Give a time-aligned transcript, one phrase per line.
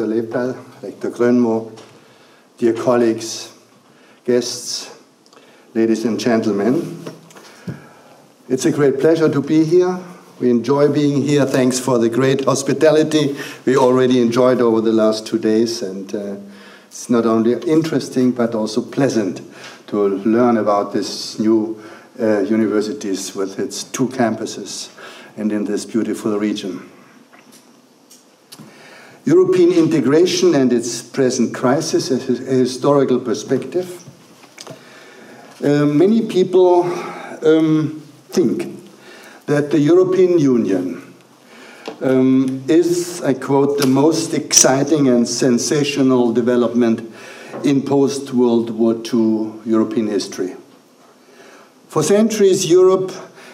[0.00, 1.78] Rector Lepel, Rector Grönmo,
[2.56, 3.52] dear colleagues,
[4.24, 4.98] guests,
[5.74, 7.04] ladies and gentlemen.
[8.48, 9.98] It's a great pleasure to be here.
[10.40, 11.44] We enjoy being here.
[11.44, 15.82] Thanks for the great hospitality we already enjoyed over the last two days.
[15.82, 16.36] And uh,
[16.86, 19.42] it's not only interesting, but also pleasant
[19.88, 21.82] to learn about this new
[22.18, 24.88] uh, universities with its two campuses
[25.36, 26.90] and in this beautiful region.
[29.24, 34.04] European integration and its present crisis, as a, historical perspective.
[35.62, 36.84] Uh, many people
[37.44, 38.80] um, think
[39.46, 41.14] that the European Union
[42.00, 47.12] um, is, I quote, the most exciting and sensational development
[47.62, 50.56] in post World War II European history.
[51.88, 53.12] For centuries, Europe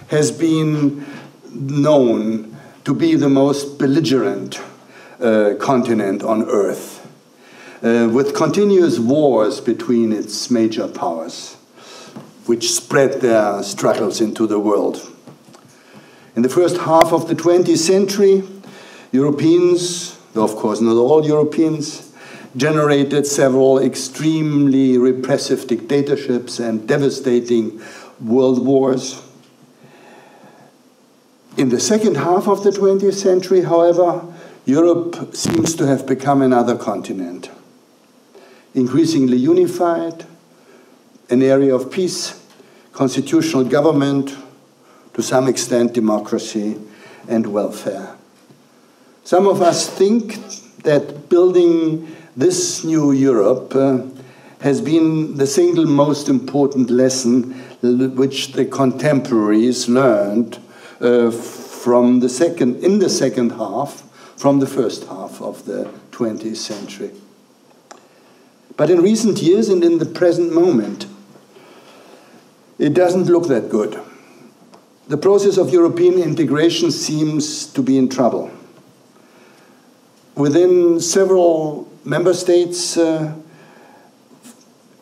[0.09, 1.05] has been
[1.51, 4.61] known to be the most belligerent
[5.21, 7.07] uh, continent on Earth,
[7.83, 11.55] uh, with continuous wars between its major powers,
[12.47, 15.11] which spread their struggles into the world.
[16.35, 18.43] In the first half of the 20th century,
[19.11, 22.13] Europeans, though of course not all Europeans,
[22.57, 27.81] generated several extremely repressive dictatorships and devastating
[28.21, 29.23] world wars.
[31.57, 34.23] In the second half of the 20th century, however,
[34.67, 37.51] Europe seems to have become another continent,
[38.75, 40.27] increasingly unified,
[41.31, 42.45] an area of peace,
[42.93, 44.37] constitutional government,
[45.15, 46.77] to some extent democracy
[47.29, 48.17] and welfare.
[49.23, 50.35] Some of us think
[50.83, 54.03] that building this new Europe uh,
[54.63, 57.53] has been the single most important lesson
[58.17, 60.59] which the contemporaries learned
[61.01, 64.03] uh, from the second, in the second half,
[64.37, 67.11] from the first half of the 20th century.
[68.77, 71.07] But in recent years and in the present moment,
[72.79, 73.99] it doesn't look that good.
[75.09, 78.51] The process of European integration seems to be in trouble.
[80.35, 83.35] Within several member states, uh,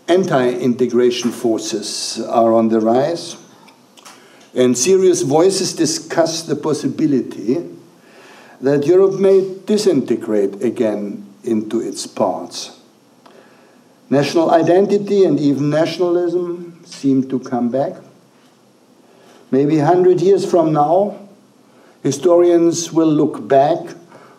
[0.06, 3.36] anti integration forces are on the rise,
[4.54, 7.73] and serious voices discuss the possibility
[8.64, 12.80] that Europe may disintegrate again into its parts.
[14.08, 17.92] National identity and even nationalism seem to come back.
[19.50, 21.28] Maybe 100 years from now,
[22.02, 23.80] historians will look back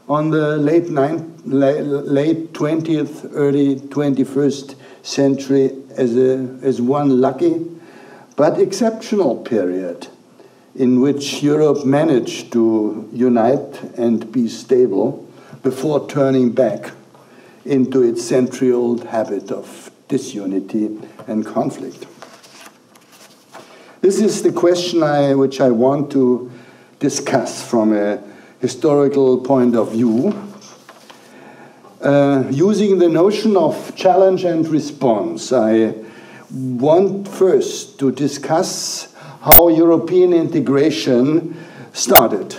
[0.10, 7.64] on the late, late 20th, early 21st century as, a, as one lucky
[8.36, 10.08] but exceptional period
[10.76, 15.26] in which Europe managed to unite and be stable
[15.64, 16.92] before turning back
[17.64, 22.06] into its century old habit of disunity and conflict.
[24.02, 26.52] This is the question I, which I want to
[27.00, 28.22] discuss from a
[28.60, 30.34] historical point of view,
[32.02, 35.52] uh, using the notion of challenge and response.
[35.52, 35.96] I
[36.52, 39.15] want first to discuss
[39.46, 41.56] how European integration
[41.94, 42.56] started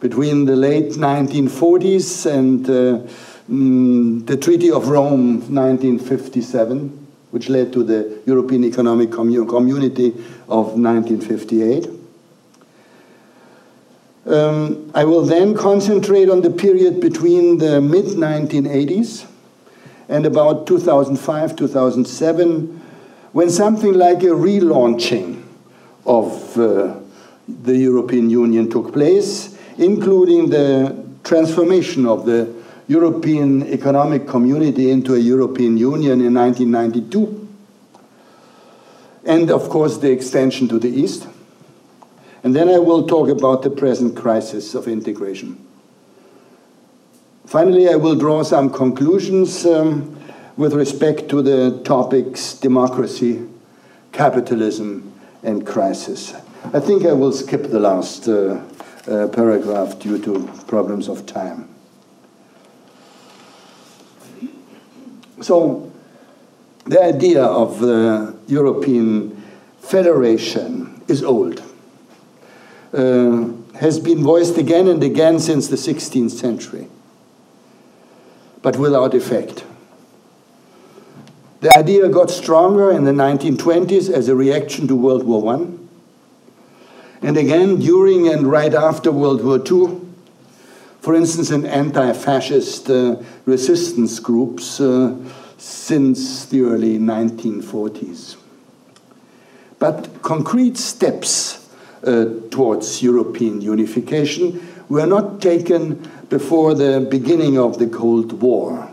[0.00, 3.06] between the late 1940s and uh,
[3.46, 10.08] mm, the Treaty of Rome 1957 which led to the European Economic Community
[10.48, 11.88] of 1958.
[14.26, 19.26] Um, I will then concentrate on the period between the mid 1980s
[20.08, 22.80] and about 2005 2007,
[23.32, 25.44] when something like a relaunching
[26.06, 26.94] of uh,
[27.62, 32.52] the European Union took place, including the transformation of the
[32.88, 37.48] European Economic Community into a European Union in 1992.
[39.24, 41.28] And of course, the extension to the East.
[42.42, 45.64] And then I will talk about the present crisis of integration.
[47.46, 50.16] Finally, I will draw some conclusions um,
[50.56, 53.46] with respect to the topics democracy,
[54.12, 55.09] capitalism,
[55.42, 56.34] and crisis.
[56.72, 58.62] I think I will skip the last uh,
[59.08, 61.68] uh, paragraph due to problems of time.
[65.40, 65.90] So
[66.84, 69.42] the idea of the European
[69.80, 71.62] Federation is old,
[72.92, 73.48] uh,
[73.78, 76.88] has been voiced again and again since the 16th century,
[78.62, 79.64] but without effect.
[81.60, 85.66] The idea got stronger in the 1920s as a reaction to World War I,
[87.20, 90.00] and again during and right after World War II,
[91.00, 95.14] for instance, in anti fascist uh, resistance groups uh,
[95.58, 98.36] since the early 1940s.
[99.78, 101.68] But concrete steps
[102.02, 108.90] uh, towards European unification were not taken before the beginning of the Cold War.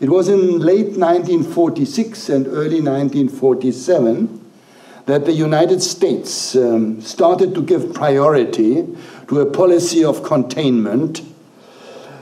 [0.00, 4.40] It was in late 1946 and early 1947
[5.04, 8.86] that the United States um, started to give priority
[9.28, 11.20] to a policy of containment,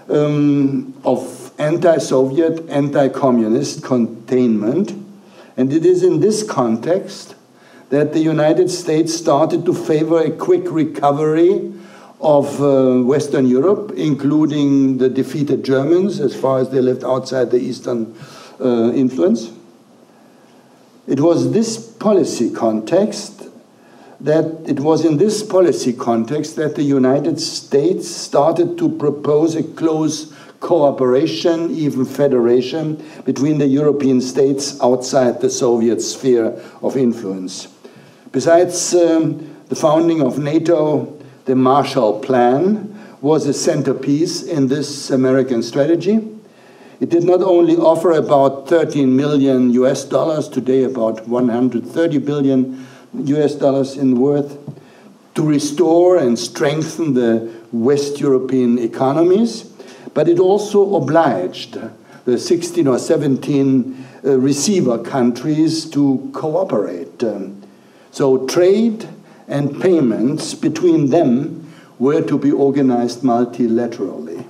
[0.09, 4.95] um, of anti Soviet, anti communist containment.
[5.57, 7.37] And it is in this context
[7.91, 11.73] that the United States started to favor a quick recovery
[12.21, 17.59] of uh, Western Europe, including the defeated Germans as far as they lived outside the
[17.59, 18.15] Eastern
[18.61, 19.53] uh, influence.
[21.07, 23.45] It was this policy context
[24.21, 29.63] that it was in this policy context that the United States started to propose a
[29.63, 37.69] close cooperation, even federation, between the European states outside the Soviet sphere of influence.
[38.33, 41.18] Besides um, the founding of NATO,
[41.49, 46.21] the Marshall Plan was a centerpiece in this American strategy.
[47.01, 53.55] It did not only offer about 13 million US dollars, today about 130 billion US
[53.55, 54.59] dollars in worth,
[55.37, 59.63] to restore and strengthen the West European economies,
[60.13, 61.79] but it also obliged
[62.27, 67.23] the 16 or 17 uh, receiver countries to cooperate.
[67.25, 67.63] Um,
[68.11, 69.09] so trade
[69.49, 74.45] and payments between them were to be organized multilaterally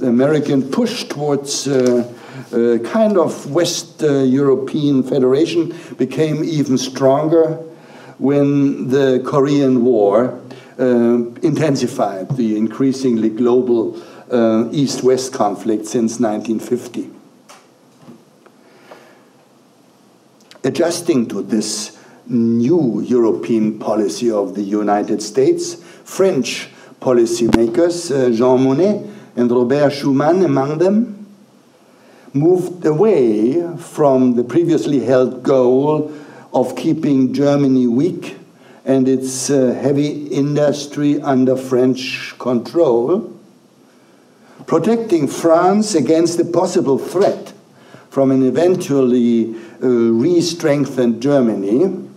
[0.00, 2.10] the American push towards uh,
[2.52, 7.54] uh, kind of West uh, European federation became even stronger
[8.18, 10.40] when the Korean War
[10.78, 10.84] uh,
[11.42, 14.00] intensified the increasingly global
[14.30, 17.10] uh, East West conflict since 1950.
[20.64, 21.99] Adjusting to this
[22.30, 25.74] new European policy of the United States,
[26.04, 26.68] French
[27.00, 31.26] policymakers, uh, Jean Monnet, and Robert Schuman among them,
[32.32, 36.12] moved away from the previously held goal
[36.52, 38.36] of keeping Germany weak
[38.84, 43.36] and its uh, heavy industry under French control,
[44.66, 47.52] protecting France against the possible threat
[48.08, 52.09] from an eventually uh, re strengthened Germany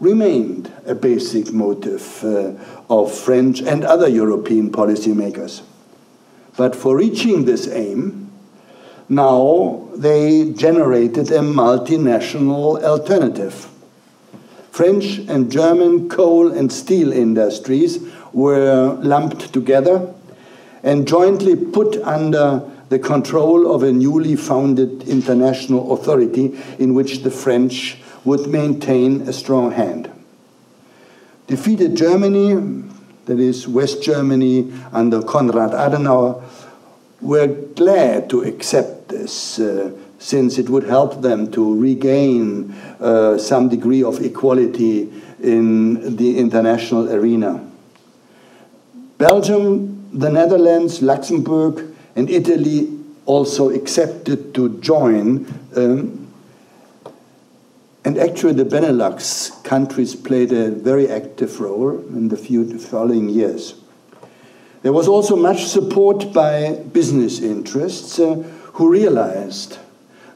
[0.00, 2.52] remained a basic motive uh,
[2.88, 5.62] of French and other European policymakers.
[6.56, 8.30] But for reaching this aim,
[9.08, 13.68] now they generated a multinational alternative.
[14.70, 17.98] French and German coal and steel industries
[18.32, 20.14] were lumped together
[20.82, 27.30] and jointly put under the control of a newly founded international authority in which the
[27.30, 27.98] French
[28.28, 30.10] would maintain a strong hand.
[31.46, 32.54] Defeated Germany
[33.28, 36.42] that is West Germany under Konrad Adenauer,
[37.20, 43.68] were glad to accept this uh, since it would help them to regain uh, some
[43.68, 45.12] degree of equality
[45.42, 47.70] in the international arena.
[49.18, 52.88] Belgium, the Netherlands, Luxembourg, and Italy
[53.26, 55.44] also accepted to join
[55.76, 56.27] um,
[58.08, 63.74] and actually, the Benelux countries played a very active role in the few following years.
[64.80, 68.36] There was also much support by business interests uh,
[68.72, 69.76] who realized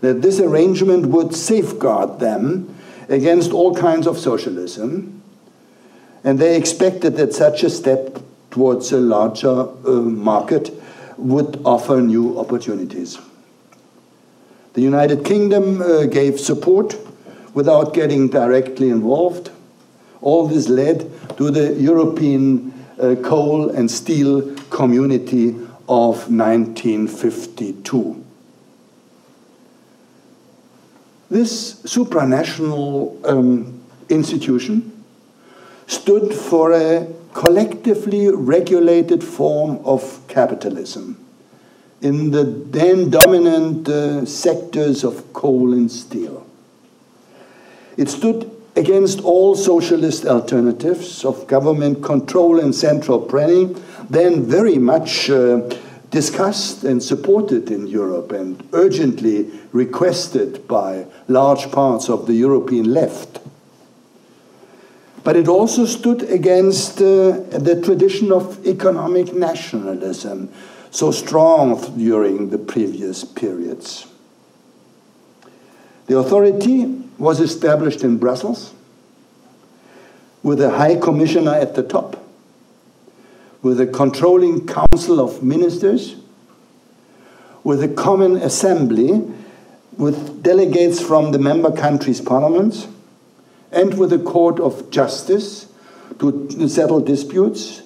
[0.02, 2.76] that this arrangement would safeguard them
[3.08, 5.22] against all kinds of socialism,
[6.24, 8.18] and they expected that such a step
[8.50, 10.70] towards a larger uh, market
[11.16, 13.18] would offer new opportunities.
[14.74, 16.98] The United Kingdom uh, gave support
[17.54, 19.50] without getting directly involved.
[20.20, 25.50] All this led to the European uh, coal and steel community
[25.88, 28.24] of 1952.
[31.30, 35.04] This supranational um, institution
[35.86, 41.18] stood for a collectively regulated form of capitalism
[42.02, 46.41] in the then dominant uh, sectors of coal and steel.
[47.96, 55.28] It stood against all socialist alternatives of government control and central planning, then very much
[55.28, 55.68] uh,
[56.10, 63.40] discussed and supported in Europe and urgently requested by large parts of the European left.
[65.24, 70.50] But it also stood against uh, the tradition of economic nationalism,
[70.90, 74.06] so strong during the previous periods.
[76.06, 78.74] The authority was established in Brussels
[80.42, 82.20] with a high commissioner at the top,
[83.62, 86.16] with a controlling council of ministers,
[87.62, 89.22] with a common assembly,
[89.96, 92.88] with delegates from the member countries' parliaments,
[93.70, 95.68] and with a court of justice
[96.18, 97.82] to settle disputes.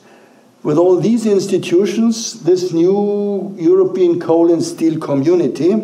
[0.62, 5.74] With all these institutions, this new European coal and steel community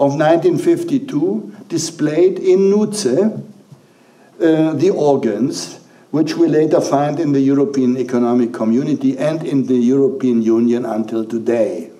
[0.00, 5.78] of 1952 displayed in nuce uh, the organs
[6.10, 11.24] which we later find in the European Economic Community and in the European Union until
[11.26, 11.90] today.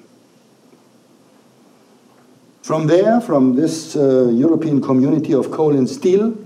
[2.63, 6.39] From there, from this uh, European community of coal and steel,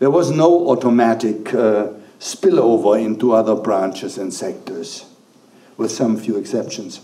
[0.00, 5.06] there was no automatic uh, spillover into other branches and sectors,
[5.76, 7.00] with some few exceptions.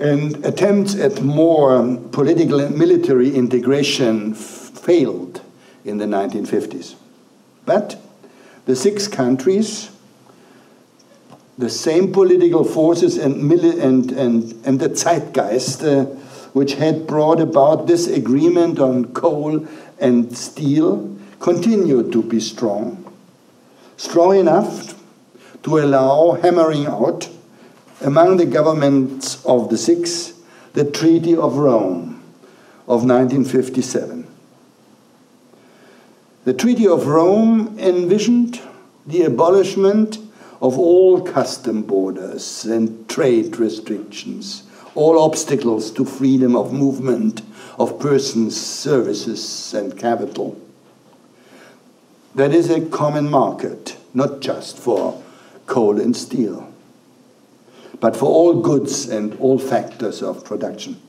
[0.00, 5.40] And attempts at more political and military integration failed
[5.84, 6.94] in the 1950s.
[7.66, 8.00] But
[8.66, 9.90] the six countries,
[11.56, 16.04] the same political forces and, and, and, and the zeitgeist uh,
[16.52, 19.66] which had brought about this agreement on coal
[19.98, 23.04] and steel continued to be strong,
[23.96, 24.94] strong enough
[25.62, 27.28] to allow hammering out
[28.00, 30.34] among the governments of the six
[30.74, 32.22] the Treaty of Rome
[32.86, 34.26] of 1957.
[36.44, 38.60] The Treaty of Rome envisioned
[39.06, 40.18] the abolishment
[40.62, 44.62] of all custom borders and trade restrictions,
[44.94, 47.42] all obstacles to freedom of movement
[47.78, 50.60] of persons, services, and capital.
[52.34, 55.22] That is a common market, not just for
[55.66, 56.72] coal and steel,
[58.00, 61.00] but for all goods and all factors of production.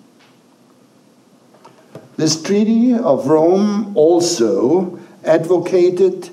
[2.17, 6.29] This Treaty of Rome also advocated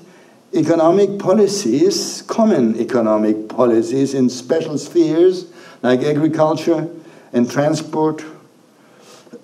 [0.53, 6.89] economic policies, common economic policies in special spheres like agriculture
[7.31, 8.23] and transport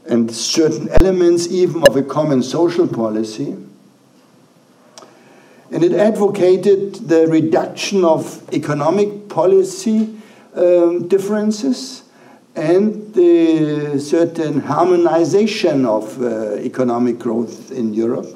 [0.05, 3.55] and certain elements even of a common social policy.
[5.72, 10.20] And it advocated the reduction of economic policy
[10.55, 12.03] um, differences
[12.55, 18.27] and the certain harmonization of uh, economic growth in Europe.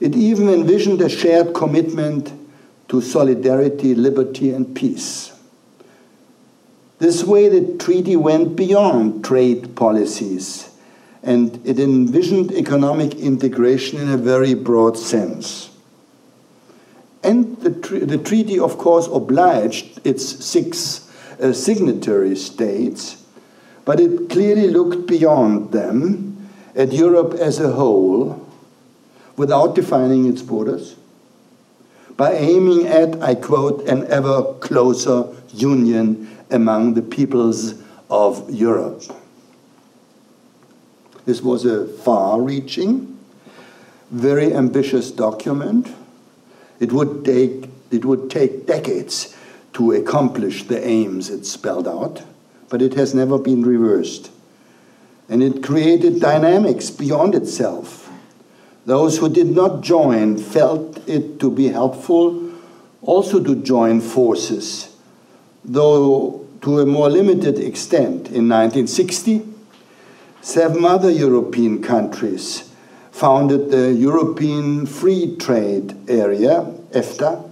[0.00, 2.32] It even envisioned a shared commitment
[2.88, 5.32] to solidarity, liberty, and peace.
[6.98, 10.70] This way, the treaty went beyond trade policies
[11.24, 15.70] and it envisioned economic integration in a very broad sense.
[17.24, 23.24] And the, the treaty, of course, obliged its six uh, signatory states,
[23.84, 28.46] but it clearly looked beyond them at Europe as a whole
[29.36, 30.96] without defining its borders,
[32.16, 39.02] by aiming at, I quote, an ever closer union among the peoples of Europe.
[41.24, 43.18] This was a far reaching,
[44.10, 45.88] very ambitious document.
[46.80, 49.36] It would take, it would take decades
[49.74, 52.22] to accomplish the aims it spelled out,
[52.68, 54.30] but it has never been reversed.
[55.28, 58.04] And it created dynamics beyond itself
[58.86, 62.52] those who did not join felt it to be helpful
[63.02, 64.94] also to join forces,
[65.64, 68.28] though to a more limited extent.
[68.28, 69.46] In 1960,
[70.42, 72.70] seven other European countries
[73.14, 77.48] founded the European Free Trade Area, EFTA,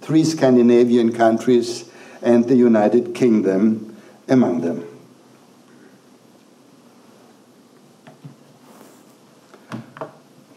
[0.00, 1.90] three Scandinavian countries,
[2.22, 3.94] and the United Kingdom
[4.26, 4.86] among them.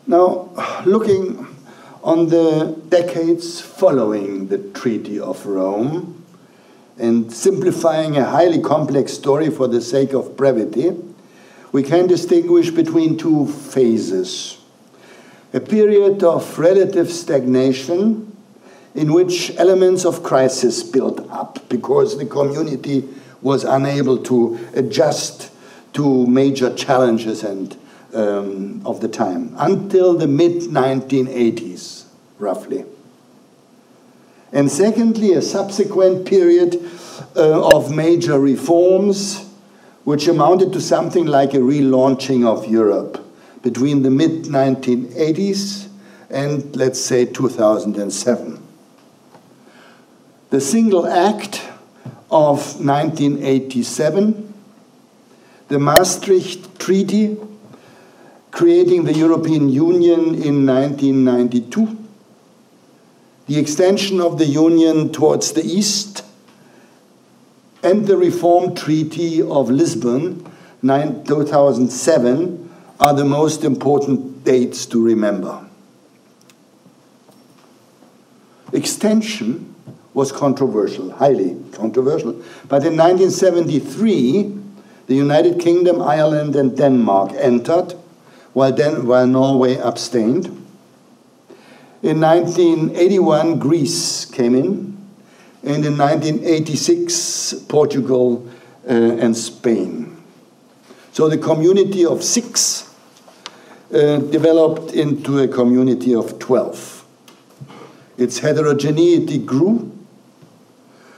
[0.08, 0.50] Now,
[0.86, 1.46] looking
[2.02, 6.24] on the decades following the Treaty of Rome,
[6.98, 10.96] and simplifying a highly complex story for the sake of brevity,
[11.76, 14.60] we can distinguish between two phases.
[15.54, 18.34] A period of relative stagnation
[18.94, 23.04] in which elements of crisis built up because the community
[23.42, 25.52] was unable to adjust
[25.92, 27.78] to major challenges and
[28.14, 32.06] um, of the time, until the mid 1980s,
[32.40, 32.86] roughly.
[34.54, 36.90] And secondly, a subsequent period
[37.36, 39.45] uh, of major reforms,
[40.06, 43.22] which amounted to something like a relaunching of Europe
[43.64, 45.90] between the mid 1980s
[46.30, 48.62] and let's say 2007.
[50.52, 51.64] The single act
[52.30, 54.54] of 1987,
[55.70, 57.38] the Maastricht Treaty,
[58.52, 61.98] creating the European Union in 1992,
[63.48, 66.24] the extension of the Union towards the East,
[67.86, 70.44] and the Reform Treaty of Lisbon,
[70.82, 75.64] 2007, are the most important dates to remember.
[78.74, 79.76] Extension
[80.16, 82.32] was controversial, highly controversial.
[82.68, 84.58] But in 1973,
[85.06, 87.94] the United Kingdom, Ireland, and Denmark entered,
[88.54, 90.48] while, Den while Norway abstained.
[92.02, 94.95] In 1981, Greece came in,
[95.66, 98.48] and in 1986, Portugal
[98.88, 100.16] uh, and Spain.
[101.12, 102.94] So the community of six
[103.92, 107.06] uh, developed into a community of 12.
[108.18, 109.92] Its heterogeneity grew.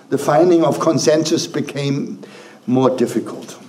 [0.10, 2.24] The finding of consensus became
[2.66, 3.60] more difficult.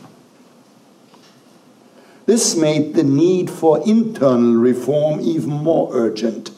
[2.27, 6.51] This made the need for internal reform even more urgent.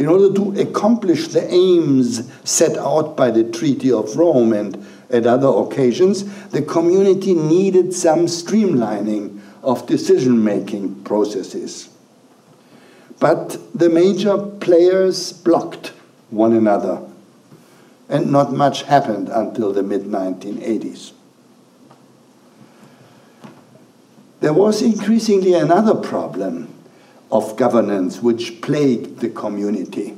[0.00, 5.26] In order to accomplish the aims set out by the Treaty of Rome and at
[5.26, 11.90] other occasions, the community needed some streamlining of decision making processes.
[13.18, 15.88] But the major players blocked
[16.30, 17.02] one another,
[18.08, 21.12] and not much happened until the mid 1980s.
[24.40, 26.69] There was increasingly another problem
[27.30, 30.16] of governance which plagued the community.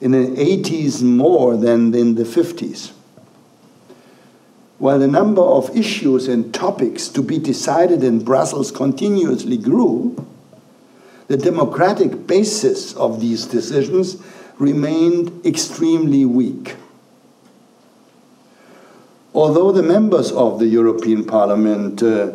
[0.00, 2.92] In the 80s, more than in the 50s.
[4.78, 10.16] While the number of issues and topics to be decided in Brussels continuously grew,
[11.28, 14.16] the democratic basis of these decisions
[14.58, 16.76] remained extremely weak.
[19.34, 22.32] Although the members of the European Parliament uh,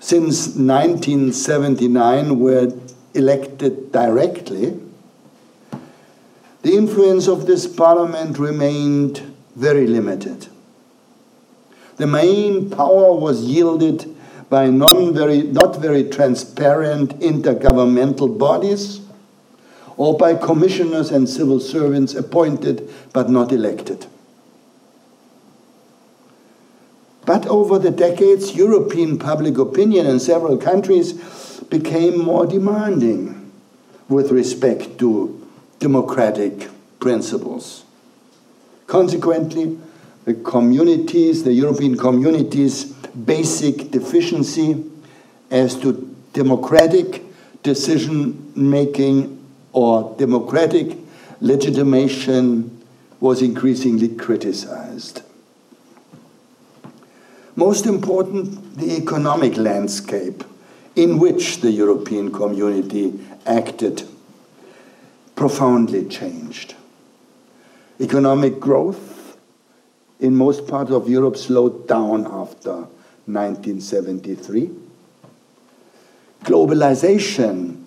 [0.00, 2.72] since 1979 were
[3.16, 4.78] elected directly,
[6.62, 9.20] the influence of this parliament remained
[9.54, 10.48] very limited.
[11.96, 14.14] The main power was yielded
[14.50, 19.00] by non very, not very transparent intergovernmental bodies
[19.96, 24.06] or by commissioners and civil servants appointed but not elected.
[27.24, 31.20] But over the decades, European public opinion in several countries
[31.60, 33.52] became more demanding
[34.08, 35.46] with respect to
[35.78, 36.68] democratic
[37.00, 37.84] principles.
[38.86, 39.78] Consequently,
[40.24, 44.84] the communities, the European communities' basic deficiency
[45.50, 47.22] as to democratic
[47.62, 50.96] decision making or democratic
[51.40, 52.82] legitimation
[53.20, 55.22] was increasingly criticized.
[57.54, 60.44] Most important, the economic landscape
[60.96, 64.02] in which the European community acted
[65.36, 66.74] profoundly changed.
[68.00, 69.36] Economic growth
[70.18, 72.72] in most parts of Europe slowed down after
[73.26, 74.70] 1973.
[76.42, 77.82] Globalization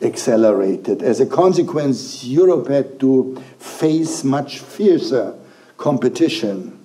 [0.00, 1.02] accelerated.
[1.02, 5.34] As a consequence, Europe had to face much fiercer
[5.76, 6.84] competition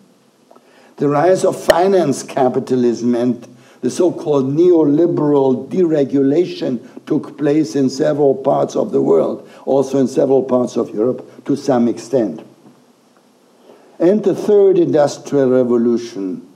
[0.99, 3.47] the rise of finance capitalism and
[3.81, 10.07] the so called neoliberal deregulation took place in several parts of the world, also in
[10.07, 12.45] several parts of Europe to some extent.
[13.99, 16.47] And the third industrial revolution,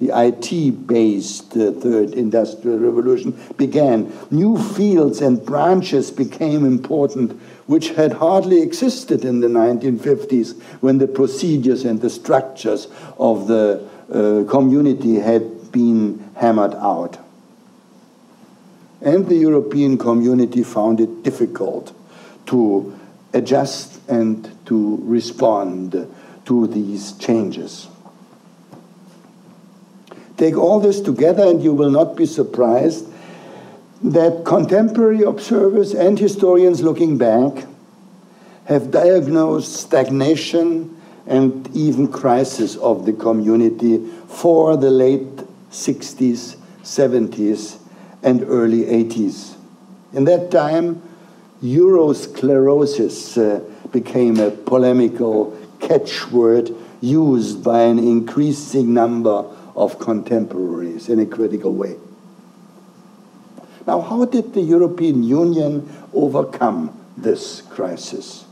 [0.00, 4.12] the IT based uh, third industrial revolution, began.
[4.30, 11.08] New fields and branches became important, which had hardly existed in the 1950s when the
[11.08, 12.88] procedures and the structures
[13.18, 17.18] of the uh, community had been hammered out.
[19.00, 21.94] And the European community found it difficult
[22.46, 22.98] to
[23.32, 25.92] adjust and to respond
[26.46, 27.86] to these changes.
[30.36, 33.06] Take all this together, and you will not be surprised
[34.02, 37.66] that contemporary observers and historians looking back
[38.64, 47.78] have diagnosed stagnation and even crisis of the community for the late 60s, 70s,
[48.22, 49.54] and early 80s.
[50.12, 51.02] In that time,
[51.62, 59.44] Eurosclerosis uh, became a polemical catchword used by an increasing number
[59.76, 61.96] of contemporaries in a critical way.
[63.86, 68.44] Now, how did the European Union overcome this crisis?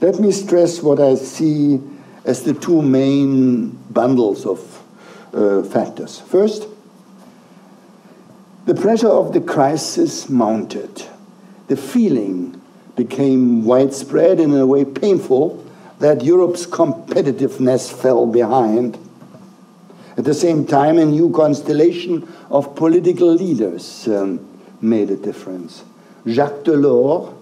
[0.00, 1.80] Let me stress what I see
[2.24, 4.79] as the two main bundles of
[5.32, 6.20] uh, factors.
[6.20, 6.66] First,
[8.66, 11.04] the pressure of the crisis mounted.
[11.68, 12.60] The feeling
[12.96, 15.64] became widespread and in a way painful
[15.98, 18.98] that Europe's competitiveness fell behind.
[20.16, 24.46] At the same time, a new constellation of political leaders um,
[24.80, 25.84] made a difference.
[26.26, 27.34] Jacques Delors,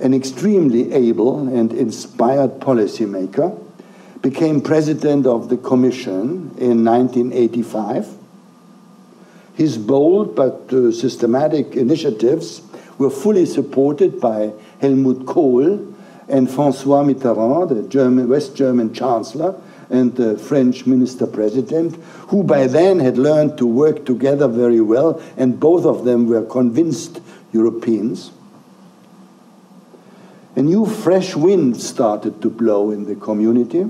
[0.00, 3.63] an extremely able and inspired policymaker,
[4.24, 8.08] became president of the Commission in 1985.
[9.52, 12.62] His bold but uh, systematic initiatives
[12.96, 15.94] were fully supported by Helmut Kohl
[16.26, 19.60] and Francois Mitterrand, the German, West German Chancellor,
[19.90, 21.96] and the French Minister President,
[22.28, 26.46] who by then had learned to work together very well, and both of them were
[26.46, 27.20] convinced
[27.52, 28.32] Europeans.
[30.56, 33.84] A new fresh wind started to blow in the community.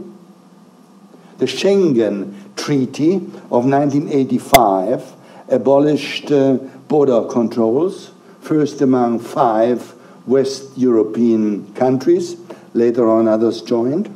[1.38, 5.12] The Schengen Treaty of 1985
[5.48, 6.54] abolished uh,
[6.88, 9.94] border controls, first among five
[10.26, 12.36] West European countries.
[12.72, 14.08] Later on, others joined.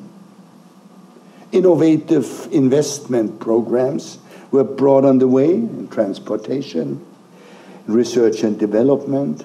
[1.53, 4.19] Innovative investment programs
[4.51, 7.05] were brought on the way in transportation,
[7.87, 9.45] research and development,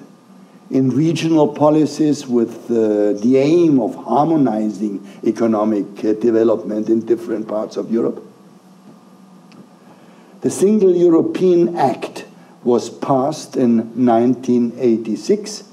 [0.70, 7.76] in regional policies with uh, the aim of harmonizing economic uh, development in different parts
[7.76, 8.22] of Europe.
[10.40, 12.26] The Single European Act
[12.62, 15.64] was passed in 1986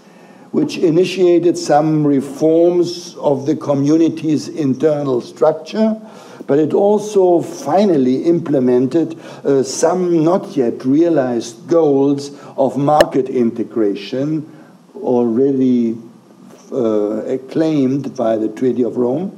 [0.51, 5.99] which initiated some reforms of the community's internal structure,
[6.45, 14.45] but it also finally implemented uh, some not yet realized goals of market integration
[15.01, 15.97] already
[16.71, 19.37] uh, acclaimed by the Treaty of Rome.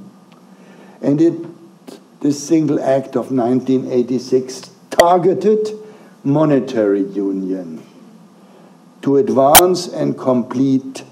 [1.02, 5.68] And it, this single act of 1986 targeted
[6.24, 7.86] monetary union
[9.02, 11.04] to advance and complete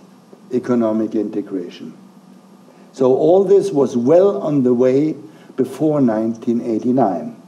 [0.53, 1.97] economic integration.
[2.93, 5.13] So all this was well on the way
[5.55, 7.41] before 1989.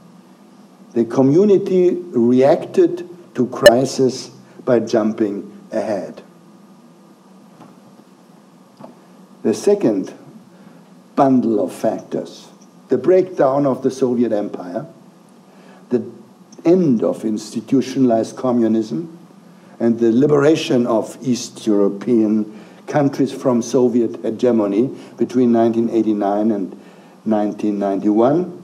[0.92, 4.30] The community reacted to crisis
[4.64, 6.23] by jumping ahead.
[9.44, 10.14] The second
[11.16, 12.48] bundle of factors,
[12.88, 14.86] the breakdown of the Soviet Empire,
[15.90, 16.02] the
[16.64, 19.18] end of institutionalized communism,
[19.78, 24.86] and the liberation of East European countries from Soviet hegemony
[25.18, 26.70] between 1989 and
[27.24, 28.62] 1991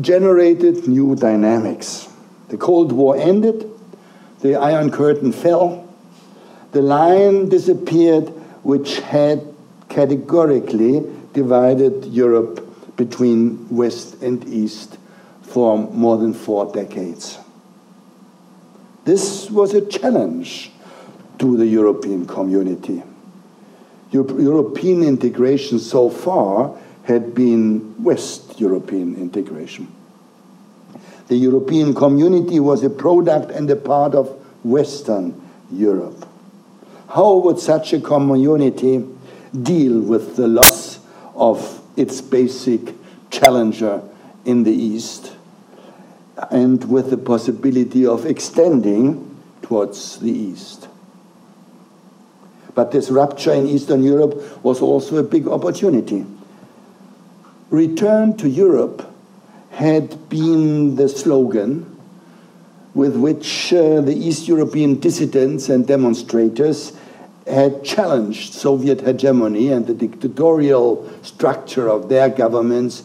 [0.00, 2.08] generated new dynamics.
[2.48, 3.70] The Cold War ended,
[4.40, 5.86] the Iron Curtain fell,
[6.72, 8.28] the line disappeared
[8.62, 9.49] which had
[9.90, 14.96] categorically divided Europe between West and East
[15.42, 17.38] for more than four decades.
[19.04, 20.70] This was a challenge
[21.38, 23.02] to the European community.
[24.12, 29.92] European integration so far had been West European integration.
[31.28, 34.28] The European community was a product and a part of
[34.64, 35.40] Western
[35.72, 36.26] Europe.
[37.08, 39.04] How would such a community
[39.62, 41.00] deal with the loss
[41.34, 42.94] of its basic
[43.30, 44.02] challenger
[44.44, 45.36] in the East?
[46.50, 49.26] and with the possibility of extending
[49.62, 50.88] towards the east.
[52.74, 56.24] But this rupture in Eastern Europe was also a big opportunity.
[57.68, 59.12] Return to Europe
[59.72, 61.86] had been the slogan
[62.94, 66.92] with which uh, the East European dissidents and demonstrators
[67.50, 73.04] had challenged Soviet hegemony and the dictatorial structure of their governments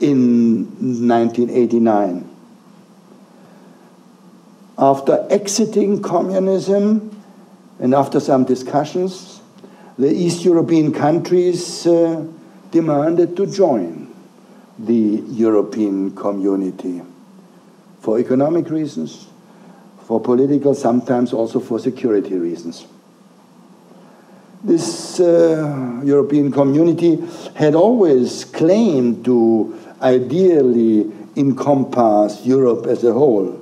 [0.00, 0.66] in
[1.08, 2.36] 1989
[4.78, 7.10] after exiting communism
[7.78, 9.40] and after some discussions,
[9.98, 12.26] the East European countries uh,
[12.70, 14.14] demanded to join
[14.78, 17.00] the European community
[18.00, 19.26] for economic reasons,
[20.04, 22.86] for political, sometimes also for security reasons.
[24.64, 27.22] This uh, European community
[27.54, 33.60] had always claimed to ideally encompass Europe as a whole.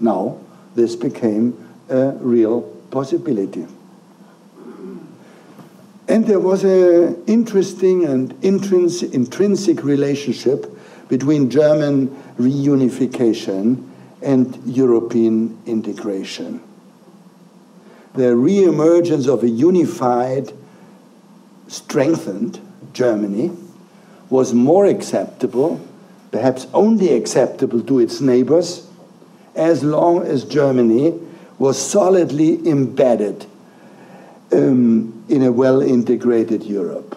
[0.00, 0.38] Now,
[0.74, 1.54] this became
[1.88, 3.66] a real possibility.
[6.06, 10.70] And there was an interesting and intrinsic, intrinsic relationship
[11.08, 13.88] between German reunification
[14.22, 16.60] and European integration.
[18.14, 20.52] The re-emergence of a unified,
[21.66, 22.60] strengthened
[22.92, 23.50] Germany
[24.30, 25.80] was more acceptable,
[26.30, 28.86] perhaps only acceptable to its neighbors,
[29.54, 31.18] as long as Germany
[31.58, 33.46] was solidly embedded
[34.52, 37.16] um, in a well integrated Europe.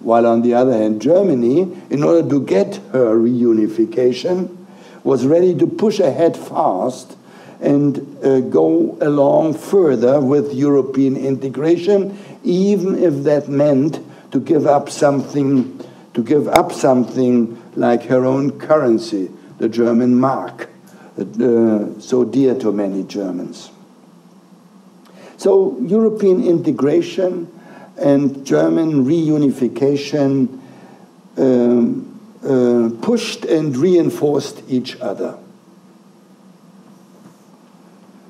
[0.00, 4.56] While on the other hand, Germany, in order to get her reunification,
[5.04, 7.16] was ready to push ahead fast
[7.60, 14.00] and uh, go along further with European integration, even if that meant
[14.32, 15.80] to give up something,
[16.14, 20.68] to give up something like her own currency, the German mark,
[21.18, 23.70] uh, so dear to many Germans.
[25.38, 27.50] So European integration
[27.96, 30.60] and German reunification
[31.38, 35.38] um, uh, pushed and reinforced each other.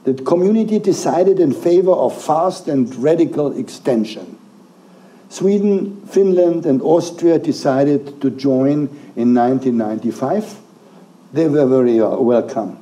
[0.06, 4.38] The community decided in favor of fast and radical extension.
[5.28, 10.60] Sweden, Finland, and Austria decided to join in 1995.
[11.32, 12.78] They were very uh, welcome.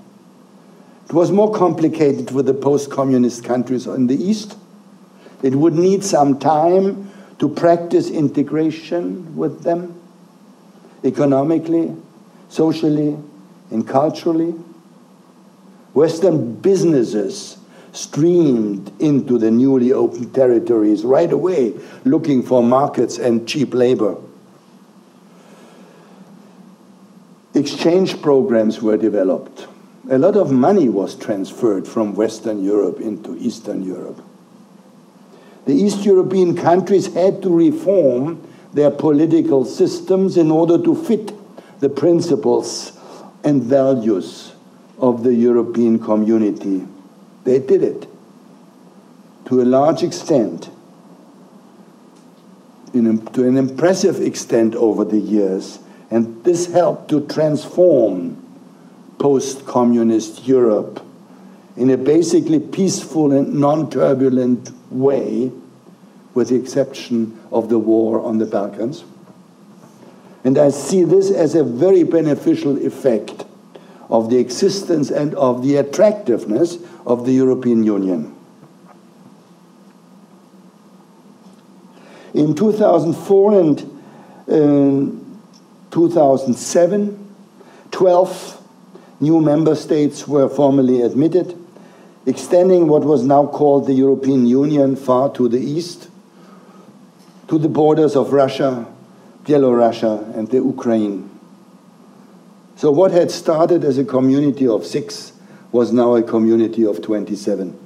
[1.09, 4.59] It was more complicated with the post communist countries in the East.
[5.43, 9.99] It would need some time to practice integration with them
[11.03, 11.97] economically,
[12.51, 13.17] socially,
[13.71, 14.55] and culturally.
[15.95, 17.57] Western businesses
[17.93, 21.73] streamed into the newly opened territories right away,
[22.05, 24.17] looking for markets and cheap labor.
[27.55, 29.69] Exchange programs were developed
[30.11, 34.23] a lot of money was transferred from Western Europe into Eastern Europe.
[35.65, 41.33] The East European countries had to reform their political systems in order to fit
[41.81, 42.93] the principles
[43.45, 44.54] and values
[44.99, 46.87] of the European community.
[47.45, 48.07] They did it
[49.47, 50.71] to a large extent,
[52.93, 52.99] to
[53.47, 55.79] an impressive extent over the years,
[56.11, 58.41] and this helped to transform
[59.19, 61.05] post communist Europe
[61.77, 65.51] in a basically peaceful and non turbulent way,
[66.35, 69.05] with the exception of the war on the Balkans.
[70.45, 73.45] And I see this as a very beneficial effect
[74.15, 78.33] of the existence and of the attractiveness of the European Union.
[82.33, 83.81] In 2004 and
[84.49, 87.35] uh, 2007,
[87.91, 88.63] 12
[89.19, 91.59] new member states were formally admitted,
[92.25, 96.09] extending what was now called the European Union far to the east,
[97.49, 98.87] to the borders of Russia,
[99.43, 100.05] Belarus,
[100.37, 101.34] and the Ukraine.
[102.77, 105.33] So, what had started as a community of six
[105.73, 107.79] was now a community of 27.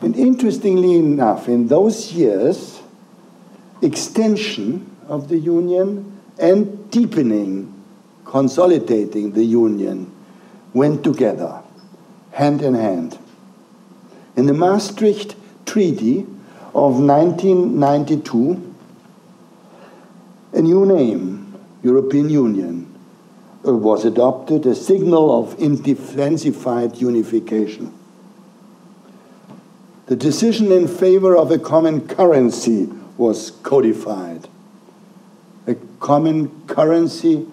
[0.00, 2.80] And interestingly enough, in those years,
[3.80, 7.74] extension of the Union and deepening
[8.34, 10.12] consolidating the Union
[10.72, 11.62] went together,
[12.32, 13.18] hand in hand.
[14.36, 16.26] In the Maastricht Treaty
[16.74, 18.74] of 1992,
[20.52, 21.33] a new name,
[21.84, 22.92] European Union,
[23.66, 27.92] uh, was adopted, a signal of intensified unification.
[30.06, 34.48] The decision in favor of a common currency was codified.
[35.66, 37.46] A common currency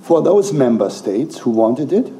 [0.00, 2.12] for those member states who wanted it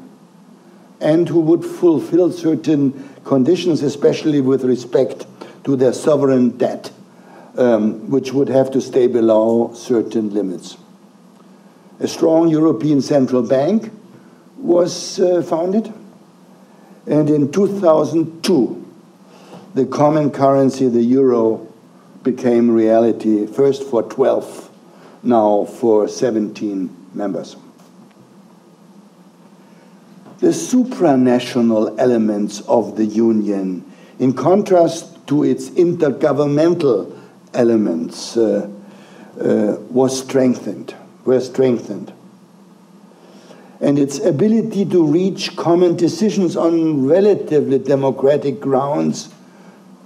[0.99, 5.25] and who would fulfill certain conditions, especially with respect
[5.63, 6.91] to their sovereign debt,
[7.57, 10.77] um, which would have to stay below certain limits.
[11.99, 13.91] A strong European Central Bank
[14.57, 15.91] was uh, founded,
[17.07, 18.85] and in 2002,
[19.73, 21.67] the common currency, the euro,
[22.23, 24.69] became reality, first for 12,
[25.23, 27.55] now for 17 members.
[30.39, 33.83] The supranational elements of the Union,
[34.19, 37.17] in contrast to its intergovernmental
[37.53, 38.69] elements, uh,
[39.39, 40.95] uh, was strengthened,
[41.27, 42.11] were strengthened.
[43.79, 49.29] And its ability to reach common decisions on relatively democratic grounds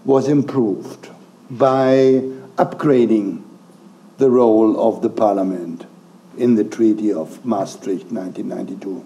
[0.03, 1.07] was improved
[1.49, 2.21] by
[2.57, 3.43] upgrading
[4.17, 5.85] the role of the parliament
[6.37, 9.05] in the Treaty of Maastricht 1992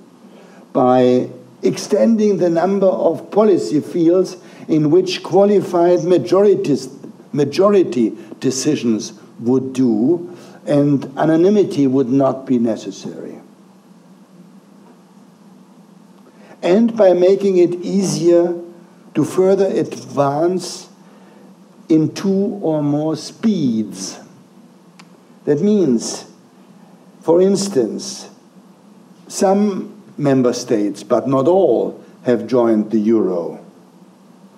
[0.74, 1.30] by
[1.62, 6.90] extending the number of policy fields in which qualified majorities,
[7.32, 10.35] majority decisions would do,
[10.66, 13.40] and anonymity would not be necessary.
[16.66, 18.60] and by making it easier
[19.14, 20.90] to further advance
[21.88, 24.20] in two or more speeds.
[25.46, 26.26] That means,
[27.22, 28.32] for instance,
[29.28, 33.64] some member states, but not all, have joined the euro.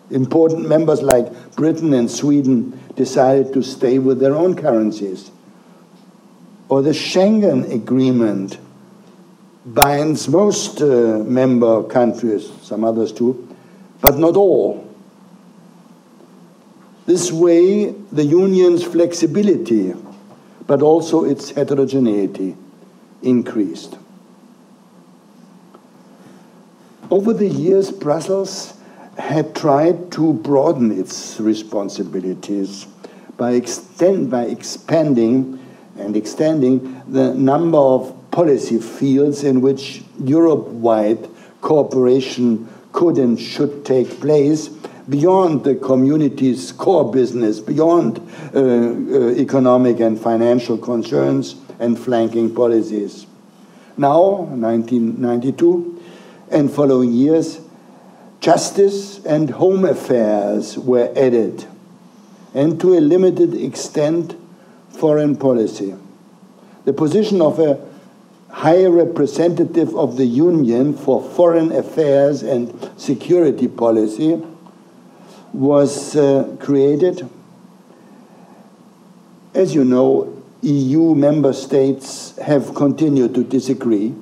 [0.10, 5.30] Important members like Britain and Sweden decided to stay with their own currencies.
[6.70, 8.58] Or the Schengen Agreement
[9.66, 13.48] binds most uh, member countries, some others too,
[14.02, 14.84] but not all.
[17.06, 19.94] This way, the union's flexibility,
[20.66, 22.58] but also its heterogeneity,
[23.22, 23.98] increased.
[27.10, 28.74] Over the years, Brussels
[29.18, 32.86] had tried to broaden its responsibilities
[33.38, 35.60] by, extend, by expanding
[35.98, 41.30] and extending the number of policy fields in which Europe wide
[41.62, 44.70] cooperation could and should take place
[45.10, 48.20] beyond the community's core business, beyond
[48.54, 53.26] uh, uh, economic and financial concerns and flanking policies.
[53.98, 56.04] Now, 1992
[56.52, 57.60] and following years,
[58.40, 61.66] justice and home affairs were added,
[62.54, 64.36] and to a limited extent,
[65.00, 65.96] foreign policy.
[66.86, 67.80] The position of a
[68.50, 74.42] High Representative of the Union for Foreign Affairs and Security Policy
[75.54, 77.30] was uh, created.
[79.54, 84.16] As you know, EU member states have continued to disagree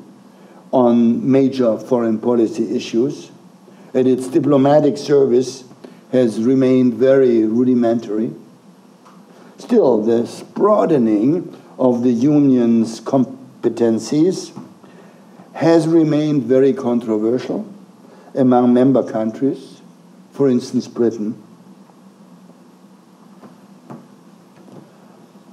[0.72, 3.32] on major foreign policy issues,
[3.94, 5.64] and its diplomatic service
[6.12, 8.34] has remained very rudimentary.
[9.58, 14.52] Still, this broadening of the Union's competencies
[15.54, 17.66] has remained very controversial
[18.34, 19.82] among member countries,
[20.32, 21.42] for instance, Britain.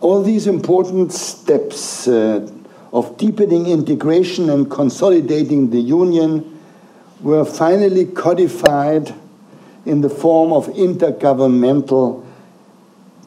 [0.00, 2.50] All these important steps uh,
[2.92, 6.60] of deepening integration and consolidating the Union
[7.20, 9.14] were finally codified
[9.86, 12.26] in the form of intergovernmental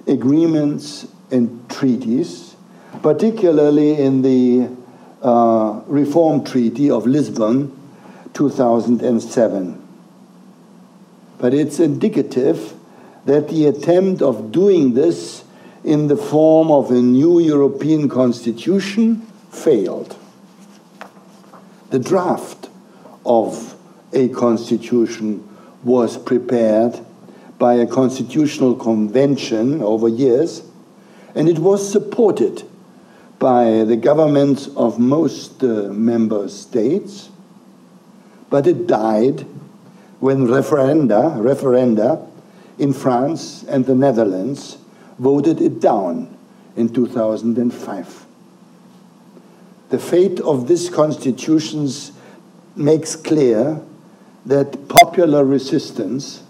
[0.07, 2.55] agreements and treaties
[3.01, 4.69] particularly in the
[5.21, 7.71] uh, Reform Treaty of Lisbon
[8.33, 9.87] 2007.
[11.37, 12.73] But it's indicative
[13.25, 15.43] that the attempt of doing this
[15.83, 20.17] in the form of a new European constitution failed.
[21.91, 22.69] The draft
[23.25, 23.75] of
[24.13, 25.47] a constitution
[25.83, 27.04] was prepared
[27.57, 30.63] by a constitutional convention over years,
[31.33, 32.63] and it was supported
[33.39, 37.29] by the governments of most uh, member states,
[38.49, 39.45] but it died
[40.19, 42.27] when referenda, referenda
[42.77, 44.77] in France and the Netherlands
[45.19, 46.37] voted it down
[46.75, 48.25] in 2005.
[49.89, 51.87] The fate of this constitution
[52.75, 53.81] makes clear
[54.45, 56.43] that popular resistance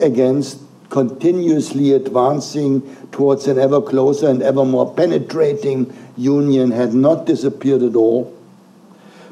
[0.00, 2.80] against continuously advancing
[3.12, 8.34] towards an ever closer and ever more penetrating union had not disappeared at all,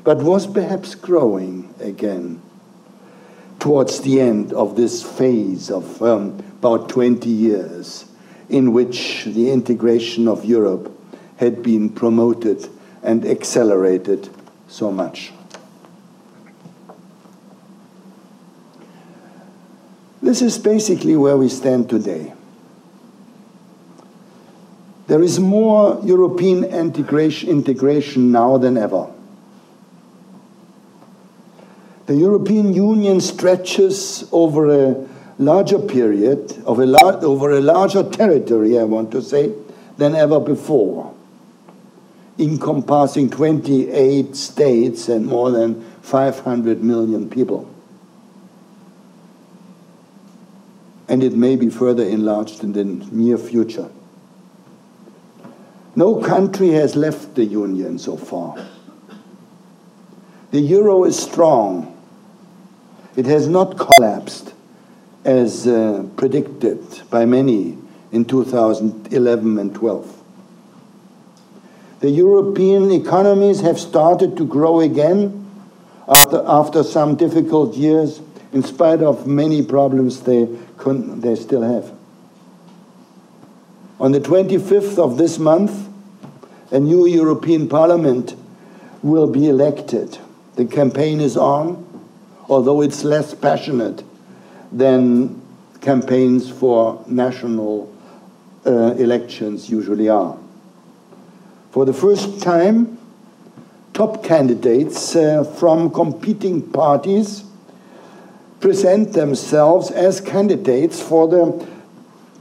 [0.05, 2.40] but was perhaps growing again
[3.59, 8.05] towards the end of this phase of um, about 20 years
[8.48, 10.92] in which the integration of Europe
[11.37, 12.68] had been promoted
[13.02, 14.29] and accelerated
[14.68, 15.33] so much.
[20.27, 22.33] This is basically where we stand today.
[25.07, 29.09] There is more European integration, now than ever.
[32.07, 35.09] The European Union stretches over a
[35.39, 39.55] larger period, of a lar over a larger territory, I want to say,
[39.96, 41.15] than ever before,
[42.37, 47.75] encompassing 28 states and more than 500 million people.
[51.17, 53.88] And it may be further enlarged in the near future.
[55.94, 58.54] No country has left the Union so far.
[60.50, 61.96] The euro is strong.
[63.17, 64.52] It has not collapsed
[65.25, 67.79] as uh, predicted by many
[68.12, 70.23] in 2011 and 12.
[72.00, 75.48] The European economies have started to grow again
[76.06, 78.21] after, after some difficult years,
[78.52, 80.46] in spite of many problems they
[80.85, 81.92] they still have.
[83.98, 85.88] On the 25th of this month,
[86.70, 88.35] a new European Parliament
[89.02, 90.18] will be elected.
[90.56, 91.87] The campaign is on.
[92.48, 94.02] although it's less passionate
[94.72, 95.40] than
[95.81, 97.92] campaigns for national
[98.64, 100.37] uh, elections usually are.
[101.70, 102.98] For the first time,
[103.92, 107.44] top candidates uh, from competing parties
[108.67, 111.69] present themselves as candidates for the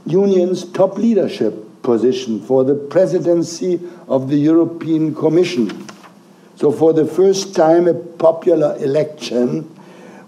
[0.06, 1.54] union's top leadership
[1.84, 5.86] position for the presidency of the European Commission.
[6.56, 9.72] So, for the first time, a popular election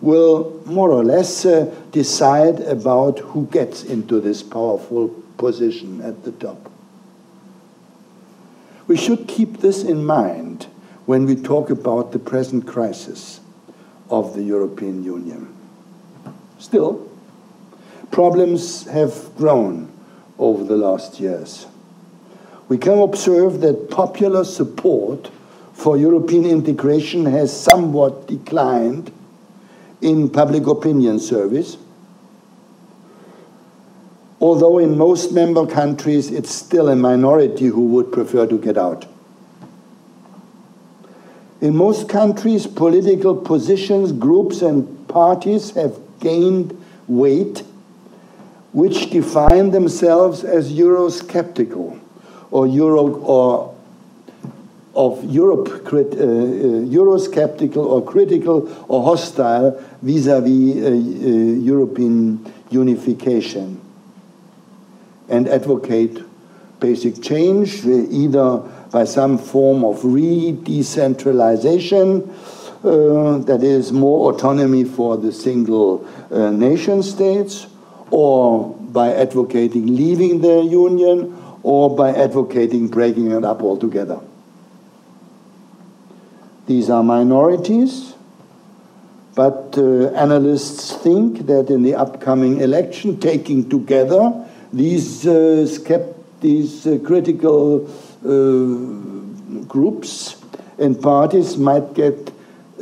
[0.00, 6.30] will more or less uh, decide about who gets into this powerful position at the
[6.30, 6.70] top.
[8.86, 10.68] We should keep this in mind
[11.06, 13.40] when we talk about the present crisis
[14.08, 15.57] of the European Union.
[16.58, 17.08] Still,
[18.10, 19.92] problems have grown
[20.38, 21.66] over the last years.
[22.68, 25.30] We can observe that popular support
[25.72, 29.12] for European integration has somewhat declined
[30.00, 31.78] in public opinion surveys,
[34.40, 39.06] although in most member countries it's still a minority who would prefer to get out.
[41.60, 47.62] In most countries, political positions, groups, and parties have gained weight
[48.72, 51.98] which define themselves as Eurosceptical
[52.50, 53.74] or Euro or
[54.94, 56.22] of Europe, crit, uh, uh,
[56.90, 60.90] Eurosceptical or critical or hostile vis-à-vis -vis, uh, uh,
[61.72, 62.40] European
[62.70, 63.78] unification
[65.28, 66.22] and advocate
[66.80, 68.60] basic change either
[68.90, 72.28] by some form of re-decentralization
[72.84, 77.66] uh, that is more autonomy for the single nation states
[78.10, 84.20] or by advocating leaving the union, or by advocating breaking it up altogether.
[86.66, 88.14] These are minorities,
[89.34, 95.66] but uh, analysts think that in the upcoming election, taking together these, uh,
[96.40, 97.86] these uh, critical
[98.24, 100.36] uh, groups
[100.78, 102.30] and parties might get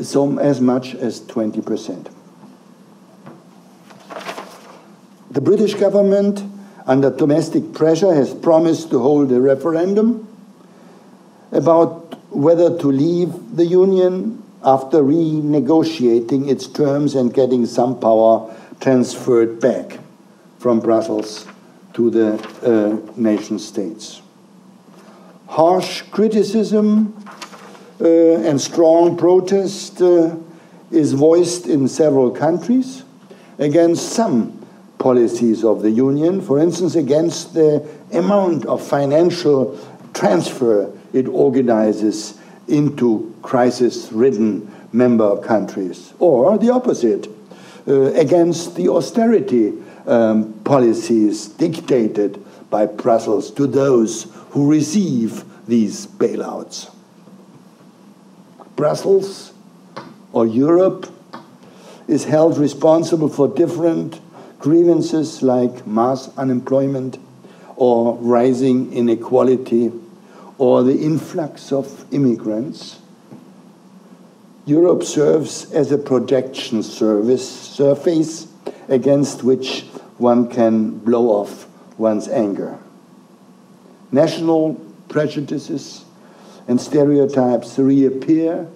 [0.03, 2.09] some as much as 20 percent.
[5.31, 6.43] The British government,
[6.87, 10.27] under domestic pressure, has promised to hold a referendum
[11.53, 19.61] about whether to leave the Union after renegotiating its terms and getting some power transferred
[19.61, 19.99] back
[20.59, 21.47] from Brussels
[21.95, 24.23] to the uh, nation states.
[25.49, 27.15] Harsh criticism
[28.05, 30.37] and strong protest uh,
[30.91, 33.05] is voiced in several countries
[33.59, 34.67] against some
[34.99, 39.79] policies of the Union, for instance, against the amount of financial
[40.15, 42.39] transfer it organizes
[42.69, 47.29] into crisis ridden member countries, or the opposite,
[47.87, 49.73] uh, against the austerity
[50.07, 56.91] um, policies dictated by Brussels to those who receive these bailouts.
[58.77, 59.53] Brussels
[60.33, 61.13] or Europe
[62.07, 64.21] is held responsible for different
[64.59, 67.19] grievances like mass unemployment
[67.77, 69.93] or rising inequality
[70.59, 73.01] or the influx of immigrants,
[74.65, 78.49] Europe serves as a projection service surface
[78.89, 79.83] against which
[80.19, 81.69] one can blow off
[81.99, 82.79] one's anger.
[84.11, 84.75] National
[85.09, 86.06] prejudices
[86.69, 88.69] and stereotypes reappear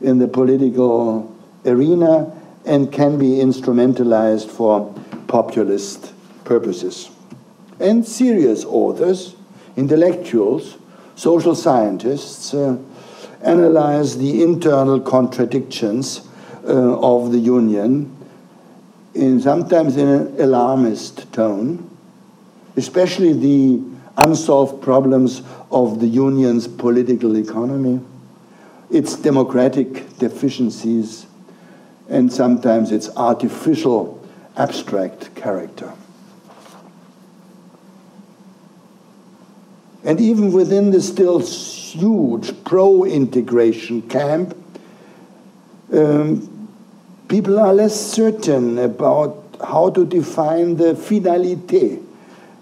[0.00, 2.32] in the political arena
[2.64, 4.92] and can be instrumentalized for
[5.28, 6.12] populist
[6.44, 7.10] purposes.
[7.80, 9.34] And serious authors,
[9.76, 10.76] intellectuals,
[11.14, 12.78] social scientists uh,
[13.42, 16.28] analyze the internal contradictions
[16.64, 18.16] uh, of the Union
[19.14, 21.90] in sometimes in an alarmist tone,
[22.76, 23.82] especially the
[24.16, 25.42] unsolved problems
[25.72, 28.00] of the Union's political economy,
[28.90, 31.26] its democratic deficiencies,
[32.08, 34.22] and sometimes its artificial
[34.56, 35.92] abstract character.
[40.04, 44.56] And even within the still huge pro integration camp,
[45.92, 46.68] um,
[47.28, 52.04] people are less certain about how to define the finalité,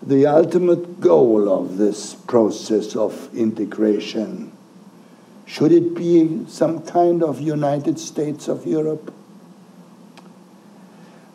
[0.02, 4.52] the ultimate goal of this process of integration.
[5.46, 9.12] Should it be some kind of United States of Europe?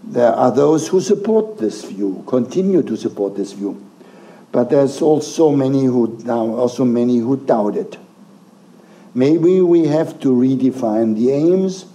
[0.04, 3.84] There are those who support this view, continue to support this view,
[4.52, 7.98] but there's also many who also many who doubt it.
[9.14, 11.86] Maybe we have to redefine the aims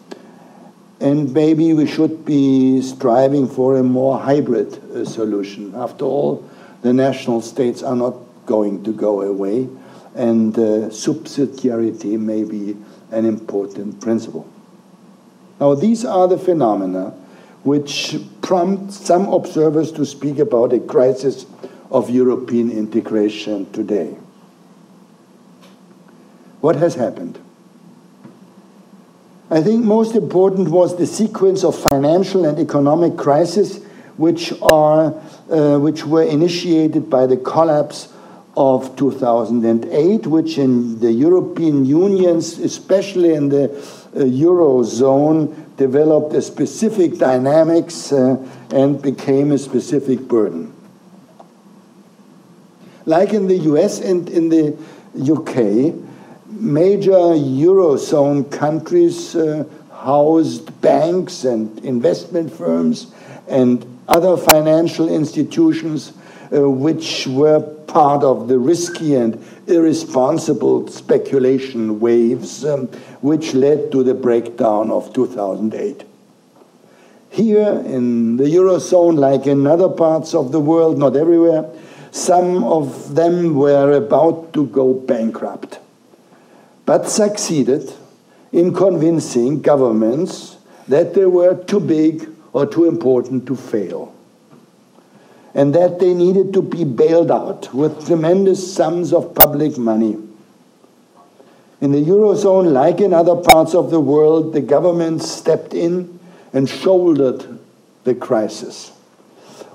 [1.01, 5.75] and maybe we should be striving for a more hybrid uh, solution.
[5.75, 6.45] After all,
[6.83, 8.15] the national states are not
[8.47, 9.69] going to go away,
[10.15, 12.77] and uh, subsidiarity may be
[13.11, 14.49] an important principle.
[15.61, 17.15] Now, these are the phenomena
[17.63, 21.45] which prompt some observers to speak about a crisis
[21.91, 24.17] of European integration today.
[26.61, 27.39] What has happened?
[29.51, 33.85] I think most important was the sequence of financial and economic crises
[34.21, 35.15] which, are,
[35.51, 38.13] uh, which were initiated by the collapse
[38.55, 47.17] of 2008, which in the European Union, especially in the uh, Eurozone, developed a specific
[47.17, 48.37] dynamics uh,
[48.71, 50.71] and became a specific burden.
[53.07, 54.77] Like in the US and in the
[55.17, 55.95] UK,
[56.47, 63.15] major Eurozone countries uh, housed banks and investment firms
[63.49, 66.13] and other financial institutions
[66.53, 72.89] uh, which were part of the risky and irresponsible speculation waves um,
[73.23, 76.05] which led to the breakdown of 2008.
[77.31, 81.71] Here in the Eurozone, like in other parts of the world, not everywhere,
[82.11, 85.79] some of them were about to go bankrupt,
[86.85, 87.93] but succeeded
[88.51, 90.57] in convincing governments
[90.89, 94.15] that they were too big or too important to fail
[95.55, 100.17] and that they needed to be bailed out with tremendous sums of public money.
[101.81, 106.21] In the Eurozone, like in other parts of the world, the government stepped in
[106.53, 107.59] and shouldered
[108.05, 108.91] the crisis,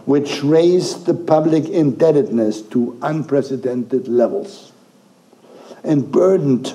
[0.05, 4.71] which raised the public indebtedness to unprecedented levels
[5.83, 6.73] and burdened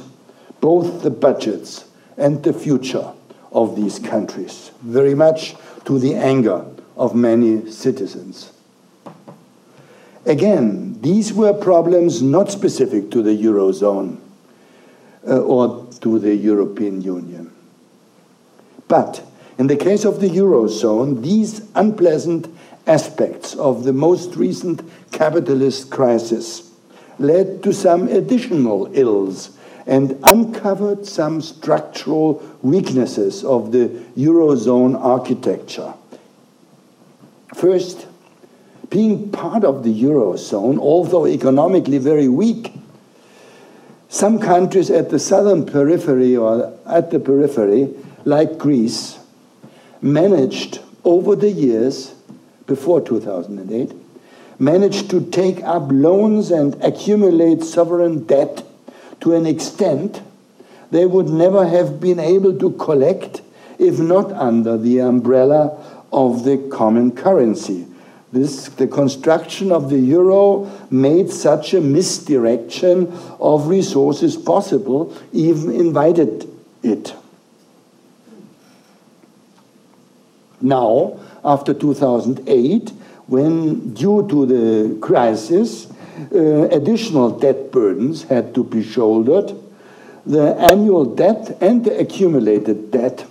[0.60, 1.84] both the budgets
[2.16, 3.12] and the future
[3.52, 6.64] of these countries, very much to the anger
[6.96, 8.52] of many citizens.
[10.26, 14.18] Again, these were problems not specific to the Eurozone
[15.26, 17.52] uh, or to the European Union.
[18.86, 19.24] But
[19.58, 22.48] in the case of the Eurozone, these unpleasant
[22.86, 26.70] aspects of the most recent capitalist crisis
[27.18, 29.56] led to some additional ills
[29.90, 35.92] and uncovered some structural weaknesses of the Eurozone architecture.
[37.56, 38.06] First,
[38.88, 42.72] being part of the Eurozone, although economically very weak,
[44.08, 47.92] some countries at the southern periphery or at the periphery,
[48.24, 49.18] like Greece,
[50.00, 52.14] managed over the years
[52.68, 53.92] before 2008,
[54.60, 58.64] managed to take up loans and accumulate sovereign debt
[59.20, 60.22] to an extent
[60.90, 63.42] they would never have been able to collect
[63.78, 65.78] if not under the umbrella
[66.12, 67.86] of the common currency.
[68.32, 76.48] This, the construction of the euro made such a misdirection of resources possible, even invited
[76.82, 77.14] it.
[80.60, 82.90] Now, after 2008,
[83.26, 85.90] when due to the crisis,
[86.32, 89.54] uh, additional debt burdens had to be shouldered,
[90.26, 93.26] the annual debt and the accumulated debt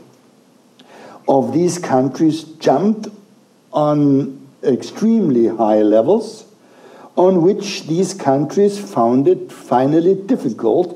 [1.28, 3.08] of these countries jumped
[3.72, 6.46] on extremely high levels
[7.16, 10.96] on which these countries found it finally difficult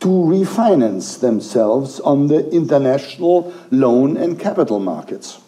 [0.00, 5.40] to refinance themselves on the international loan and capital markets.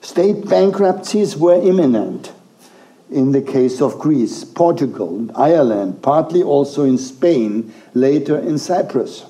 [0.00, 2.32] State bankruptcies were imminent
[3.10, 9.24] in the case of Greece, Portugal, Ireland, partly also in Spain, later in Cyprus.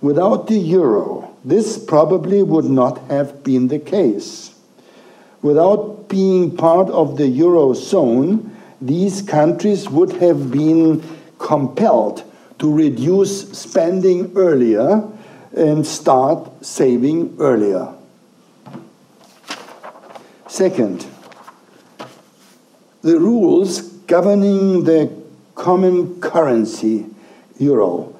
[0.00, 4.54] Without the euro, this probably would not have been the case.
[5.42, 8.50] Without being part of the Eurozone,
[8.80, 11.02] these countries would have been
[11.38, 12.22] compelled
[12.58, 15.02] to reduce spending earlier
[15.56, 17.92] and start saving earlier.
[20.48, 21.06] Second,
[23.04, 25.12] the rules governing the
[25.54, 27.06] common currency,
[27.58, 28.16] euro,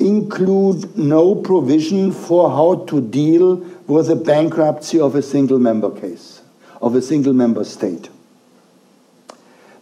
[0.00, 3.56] include no provision for how to deal
[3.86, 6.42] with the bankruptcy of a single member case
[6.82, 8.08] of a single member state.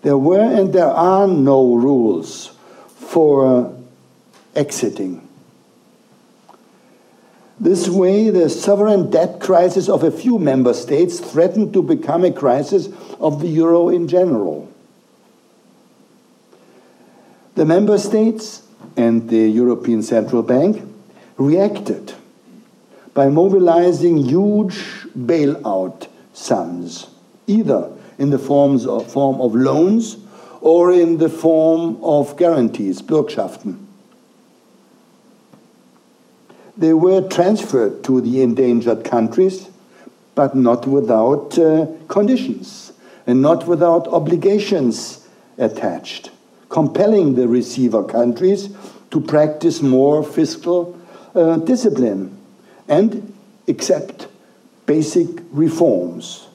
[0.03, 2.53] There were and there are no rules
[2.97, 3.75] for
[4.55, 5.27] exiting.
[7.61, 12.33] This way, the sovereign debt crisis of a few member states threatened to become a
[12.33, 12.89] crisis
[13.21, 14.73] of the euro in general.
[17.57, 18.63] The member states
[18.97, 20.83] and the European Central Bank
[21.37, 22.15] reacted
[23.13, 24.79] by mobilizing huge
[25.15, 27.09] bailout sums,
[27.47, 30.17] either in the forms of, form of loans
[30.63, 33.90] or in the form of guarantees, Bürgschaften.
[36.81, 39.69] They were transferred to the endangered countries,
[40.35, 42.95] but not without uh, conditions
[43.27, 45.29] and not without obligations
[45.59, 46.31] attached,
[46.71, 48.71] compelling the receiver countries
[49.11, 50.99] to practice more fiscal
[51.35, 52.39] uh, discipline
[52.89, 53.31] and
[53.69, 54.29] accept
[54.87, 56.49] basic reforms,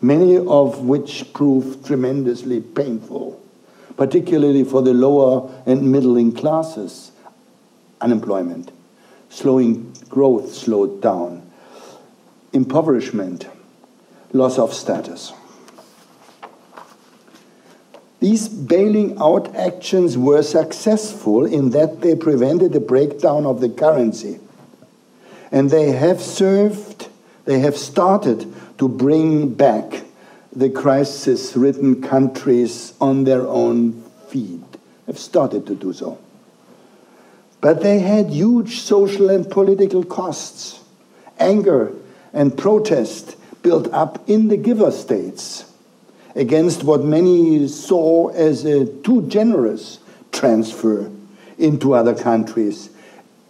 [0.00, 3.42] many of which proved tremendously painful,
[3.96, 7.10] particularly for the lower and middling classes.
[8.00, 8.70] Unemployment,
[9.30, 11.48] slowing growth slowed down,
[12.52, 13.46] impoverishment,
[14.32, 15.32] loss of status.
[18.20, 24.40] These bailing out actions were successful in that they prevented a breakdown of the currency.
[25.52, 27.08] And they have served,
[27.44, 30.04] they have started to bring back
[30.52, 34.64] the crisis ridden countries on their own feet,
[35.06, 36.18] have started to do so.
[37.60, 40.80] But they had huge social and political costs.
[41.38, 41.92] Anger
[42.32, 45.64] and protest built up in the giver states
[46.34, 49.98] against what many saw as a too generous
[50.30, 51.10] transfer
[51.58, 52.90] into other countries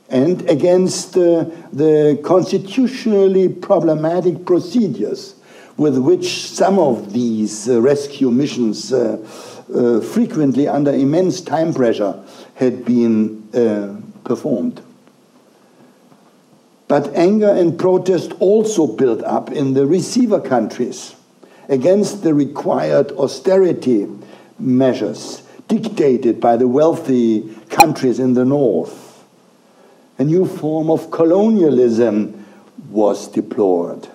[0.09, 5.35] and against uh, the constitutionally problematic procedures
[5.77, 9.19] with which some of these uh, rescue missions, uh,
[9.75, 12.19] uh frequently under immense time pressure,
[12.59, 14.83] had been uh, performed.
[16.89, 21.15] But anger and protest also built up in the receiver countries
[21.69, 24.09] against the required austerity
[24.59, 29.25] measures dictated by the wealthy countries in the north.
[30.19, 32.45] A new form of colonialism
[32.91, 34.09] was deplored.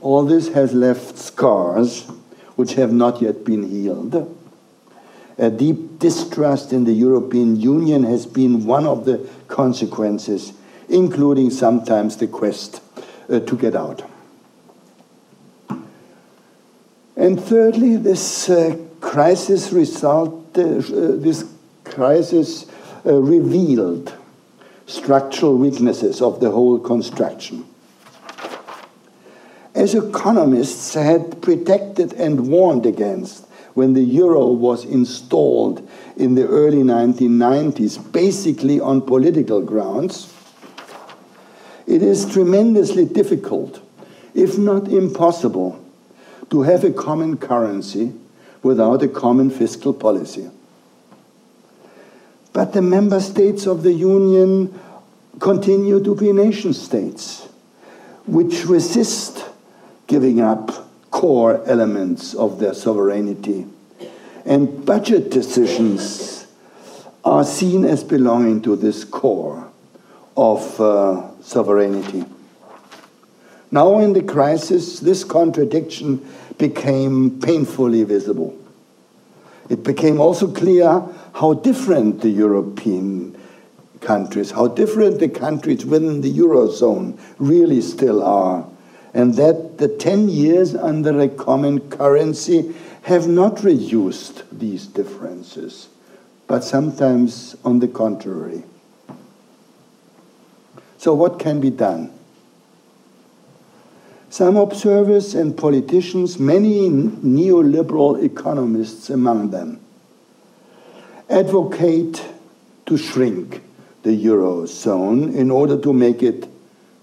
[0.00, 2.06] All this has left scars
[2.54, 4.33] which have not yet been healed.
[5.38, 10.52] A deep distrust in the European Union has been one of the consequences,
[10.88, 12.80] including sometimes the quest
[13.28, 14.08] uh, to get out.
[17.16, 21.44] And thirdly, this uh, crisis result, uh, this
[21.84, 22.66] crisis
[23.04, 24.12] uh, revealed
[24.86, 27.64] structural weaknesses of the whole construction.
[29.74, 36.82] As economists had protected and warned against when the euro was installed in the early
[36.82, 40.32] 1990s, basically on political grounds,
[41.86, 43.80] it is tremendously difficult,
[44.34, 45.84] if not impossible,
[46.50, 48.12] to have a common currency
[48.62, 50.50] without a common fiscal policy.
[52.52, 54.80] But the member states of the Union
[55.40, 57.48] continue to be nation states,
[58.26, 59.44] which resist
[60.06, 63.64] giving up core elements of their sovereignty.
[64.44, 66.48] And budget decisions
[67.24, 69.70] are seen as belonging to this core
[70.36, 72.24] of uh, sovereignty.
[73.70, 78.58] Now, in the crisis, this contradiction became painfully visible.
[79.70, 81.00] It became also clear
[81.36, 83.40] how different the European
[84.00, 88.66] countries, how different the countries within the Eurozone really still are,
[89.14, 95.88] and that the 10 years under a common currency have not reduced these differences,
[96.48, 98.64] but sometimes on the contrary.
[100.98, 102.12] So, what can be done?
[104.30, 109.80] Some observers and politicians, many neoliberal economists among them,
[111.30, 112.24] advocate
[112.86, 113.62] to shrink
[114.02, 116.48] the Eurozone in order to make it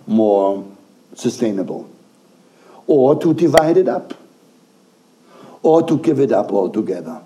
[0.08, 0.68] more
[1.16, 1.90] sustainable,
[2.92, 4.14] or to divide it up,
[5.64, 7.22] or to give it up altogether.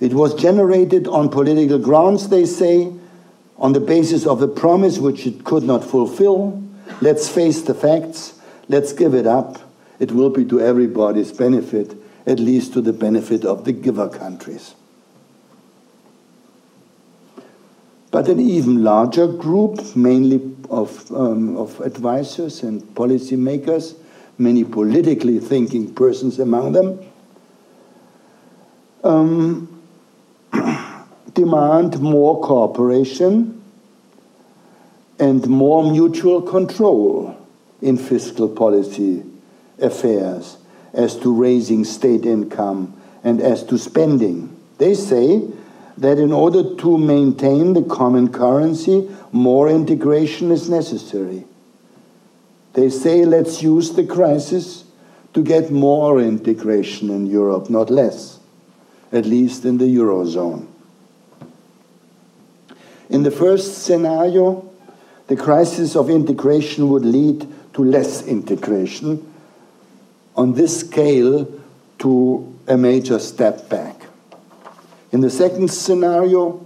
[0.00, 2.92] It was generated on political grounds, they say,
[3.56, 6.66] on the basis of a promise which it could not fulfill
[7.00, 8.38] Let's face the facts.
[8.68, 9.60] Let's give it up.
[9.98, 11.94] It will be to everybody's benefit,
[12.26, 14.74] at least to the benefit of the giver countries.
[18.16, 20.40] But an even larger group, mainly
[20.70, 23.94] of, um, of advisors and policymakers,
[24.38, 26.98] many politically thinking persons among them,
[29.04, 29.82] um,
[31.34, 33.62] demand more cooperation
[35.18, 37.36] and more mutual control
[37.82, 39.24] in fiscal policy
[39.78, 40.56] affairs
[40.94, 44.58] as to raising state income and as to spending.
[44.78, 45.46] They say
[45.98, 51.44] that in order to maintain the common currency, more integration is necessary.
[52.74, 54.84] They say, let's use the crisis
[55.32, 58.38] to get more integration in Europe, not less,
[59.12, 60.66] at least in the Eurozone.
[63.08, 64.70] In the first scenario,
[65.28, 69.32] the crisis of integration would lead to less integration,
[70.36, 71.46] on this scale,
[71.98, 73.95] to a major step back.
[75.12, 76.64] In the second scenario,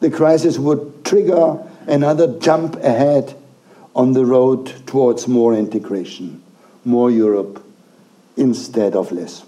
[0.00, 3.34] the crisis would trigger another jump ahead
[3.94, 6.42] on the road towards more integration,
[6.84, 7.64] more Europe
[8.36, 9.44] instead of less.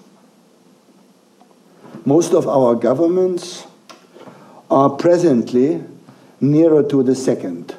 [2.04, 3.66] Most of our governments
[4.70, 5.82] are presently
[6.40, 7.76] nearer to the second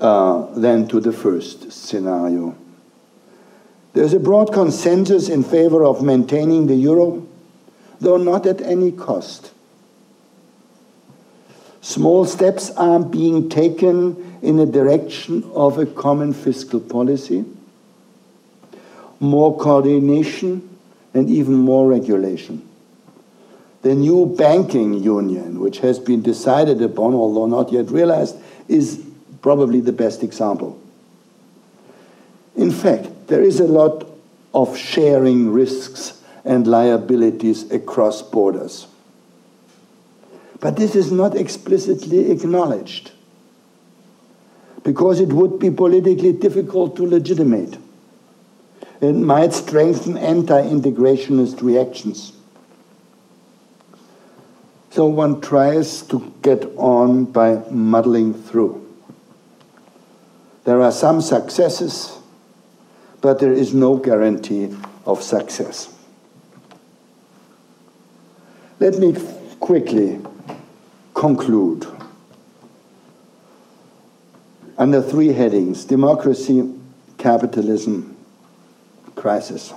[0.00, 2.56] uh, than to the first scenario.
[3.92, 7.26] There's a broad consensus in favor of maintaining the euro,
[8.00, 9.52] though not at any cost.
[11.82, 17.44] Small steps are being taken in the direction of a common fiscal policy,
[19.18, 20.68] more coordination,
[21.14, 22.66] and even more regulation.
[23.82, 28.36] The new banking union, which has been decided upon, although not yet realized,
[28.68, 29.02] is
[29.40, 30.78] probably the best example.
[32.56, 34.06] In fact, there is a lot
[34.52, 38.86] of sharing risks and liabilities across borders.
[40.60, 43.12] But this is not explicitly acknowledged
[44.84, 47.78] because it would be politically difficult to legitimate.
[49.00, 52.34] It might strengthen anti integrationist reactions.
[54.90, 58.86] So one tries to get on by muddling through.
[60.64, 62.18] There are some successes,
[63.20, 65.94] but there is no guarantee of success.
[68.78, 69.16] Let me
[69.60, 70.20] quickly
[71.20, 71.86] conclude
[74.78, 76.66] under three headings democracy,
[77.18, 78.16] capitalism,
[79.16, 79.74] crisis.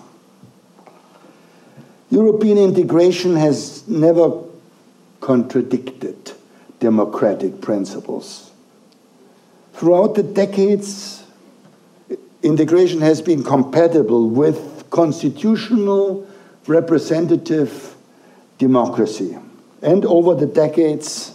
[2.10, 4.42] European integration has never
[5.20, 6.32] contradicted
[6.80, 8.50] democratic principles.
[9.74, 11.26] Throughout the decades,
[12.42, 16.26] integration has been compatible with constitutional
[16.68, 17.98] representative
[18.60, 19.38] democracy.
[19.82, 21.33] And over the decades,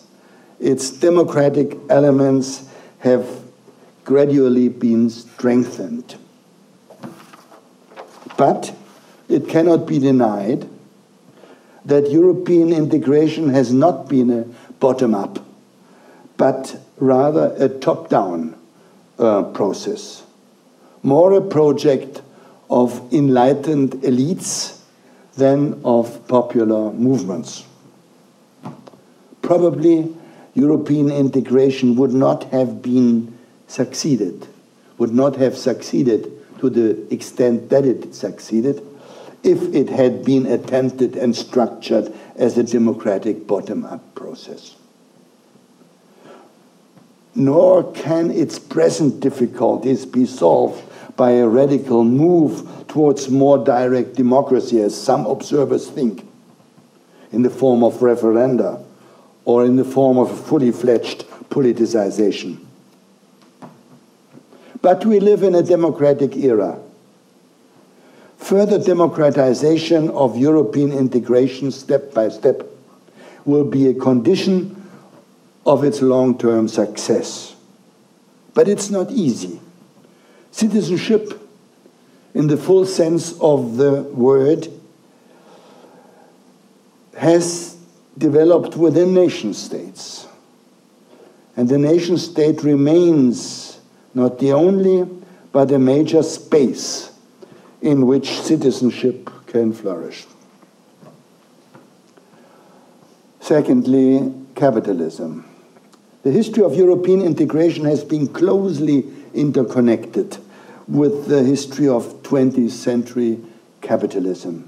[0.61, 2.68] its democratic elements
[3.00, 3.26] have
[4.04, 6.16] gradually been strengthened.
[8.36, 8.74] But
[9.28, 10.68] it cannot be denied
[11.84, 14.44] that European integration has not been a
[14.80, 15.44] bottom up,
[16.36, 18.56] but rather a top down
[19.18, 20.22] uh, process.
[21.02, 22.22] More a project
[22.70, 24.80] of enlightened elites
[25.36, 27.64] than of popular movements.
[29.40, 30.14] Probably
[30.55, 33.36] European integration would not have been
[33.66, 34.46] succeeded,
[34.96, 38.84] would not have succeeded to the extent that it succeeded
[39.42, 44.74] if it had been attempted and structured as a democratic bottom up process.
[47.34, 50.82] Nor can its present difficulties be solved
[51.16, 56.26] by a radical move towards more direct democracy, as some observers think,
[57.30, 58.82] in the form of referenda
[59.49, 62.59] or in the form of a fully fledged politicization.
[64.82, 66.78] But we live in a democratic era
[68.38, 72.62] Further democratization of European integration step by step
[73.44, 74.88] will be a condition
[75.66, 77.57] of its long term success.
[78.55, 79.61] But it's not easy.
[80.51, 81.38] Citizenship,
[82.32, 84.68] in the full sense of the word,
[87.16, 87.76] has
[88.18, 90.26] developed within nation states.
[91.56, 93.80] And the nation state remains
[94.14, 95.08] not the only,
[95.52, 97.10] but a major space
[97.80, 100.26] in which citizenship can flourish.
[103.40, 105.44] Secondly, capitalism.
[106.22, 110.36] The history of European integration has been closely interconnected
[110.86, 113.38] with the history of 20th century
[113.80, 114.67] capitalism.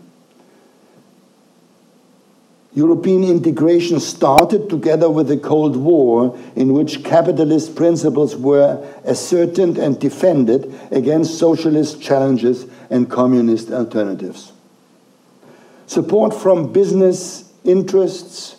[2.73, 9.99] European integration started together with the Cold War, in which capitalist principles were ascertained and
[9.99, 14.53] defended against socialist challenges and communist alternatives.
[15.87, 18.57] Support from business interests,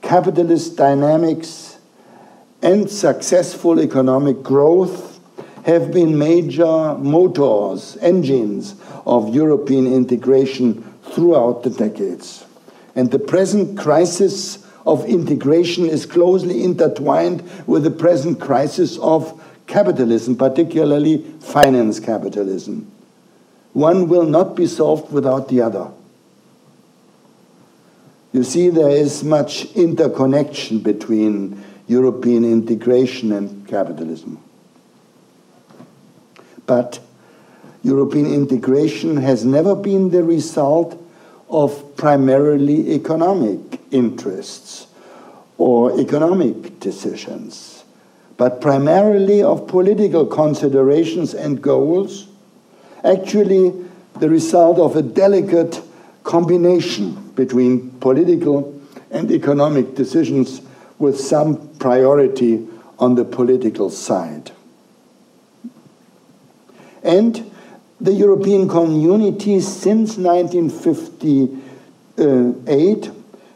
[0.00, 1.78] capitalist dynamics,
[2.62, 5.20] and successful economic growth
[5.64, 8.74] have been major motors, engines
[9.06, 12.44] of European integration throughout the decades.
[12.94, 20.36] And the present crisis of integration is closely intertwined with the present crisis of capitalism,
[20.36, 22.90] particularly finance capitalism.
[23.72, 25.90] One will not be solved without the other.
[28.32, 34.42] You see, there is much interconnection between European integration and capitalism.
[36.66, 37.00] But
[37.82, 40.98] European integration has never been the result
[41.52, 44.86] of primarily economic interests
[45.58, 47.84] or economic decisions,
[48.38, 52.26] but primarily of political considerations and goals,
[53.04, 53.72] actually
[54.18, 55.82] the result of a delicate
[56.24, 58.80] combination between political
[59.10, 60.62] and economic decisions
[60.98, 62.66] with some priority
[62.98, 64.50] on the political side.
[67.02, 67.51] And
[68.02, 73.10] the European community since 1958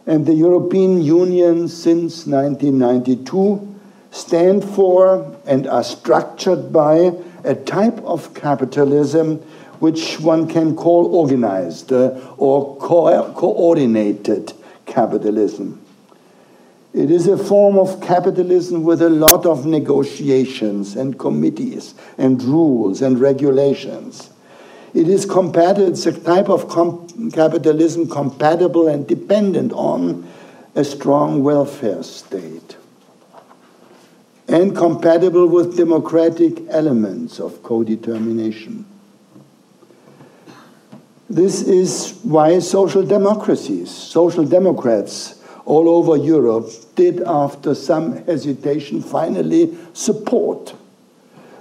[0.06, 3.74] and the European Union since 1992
[4.12, 7.10] stand for and are structured by
[7.42, 9.38] a type of capitalism
[9.80, 14.52] which one can call organized uh, or co coordinated
[14.86, 15.82] capitalism.
[16.94, 23.02] It is a form of capitalism with a lot of negotiations and committees and rules
[23.02, 24.30] and regulations.
[24.94, 26.68] It is compatible, it's a type of
[27.32, 30.26] capitalism compatible and dependent on
[30.74, 32.76] a strong welfare state
[34.48, 38.86] and compatible with democratic elements of co-determination.
[41.28, 49.76] This is why social democracies, social democrats all over Europe did, after some hesitation, finally
[49.92, 50.74] support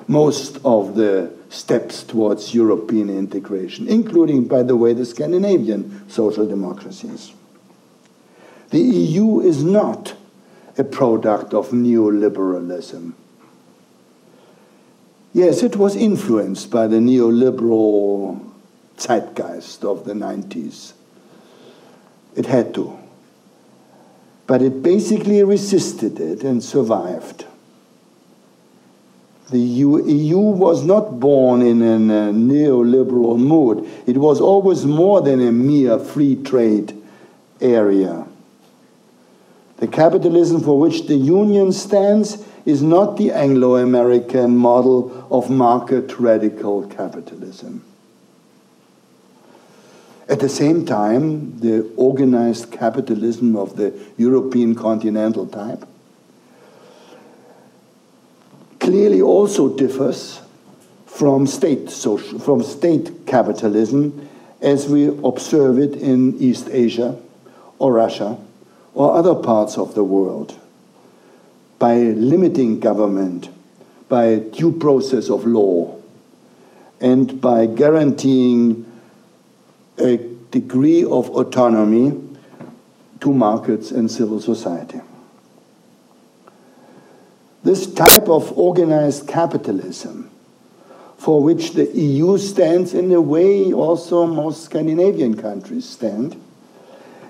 [0.07, 7.33] most of the steps towards European integration, including, by the way, the Scandinavian social democracies.
[8.69, 10.15] The EU is not
[10.77, 13.13] a product of neoliberalism.
[15.33, 18.51] Yes, it was influenced by the neoliberal
[18.97, 20.93] zeitgeist of the 90s.
[22.35, 22.97] It had to.
[24.47, 27.44] But it basically resisted it and survived.
[29.51, 33.87] The EU was not born in a neoliberal mood.
[34.07, 36.99] It was always more than a mere free trade
[37.61, 38.25] area.
[39.77, 46.17] The capitalism for which the Union stands is not the Anglo American model of market
[46.17, 47.83] radical capitalism.
[50.27, 55.85] At the same time, the organized capitalism of the European continental type
[58.85, 60.39] clearly also differs
[61.07, 64.29] from state, social, from state capitalism
[64.61, 67.19] as we observe it in East Asia
[67.79, 68.37] or Russia
[68.93, 70.59] or other parts of the world
[71.79, 73.49] by limiting government,
[74.07, 75.99] by due process of law,
[77.01, 78.85] and by guaranteeing
[79.97, 80.17] a
[80.51, 82.13] degree of autonomy
[83.19, 85.01] to markets and civil society.
[87.65, 90.29] This type of organized capitalism,
[91.17, 96.39] for which the EU stands in the way also most Scandinavian countries stand,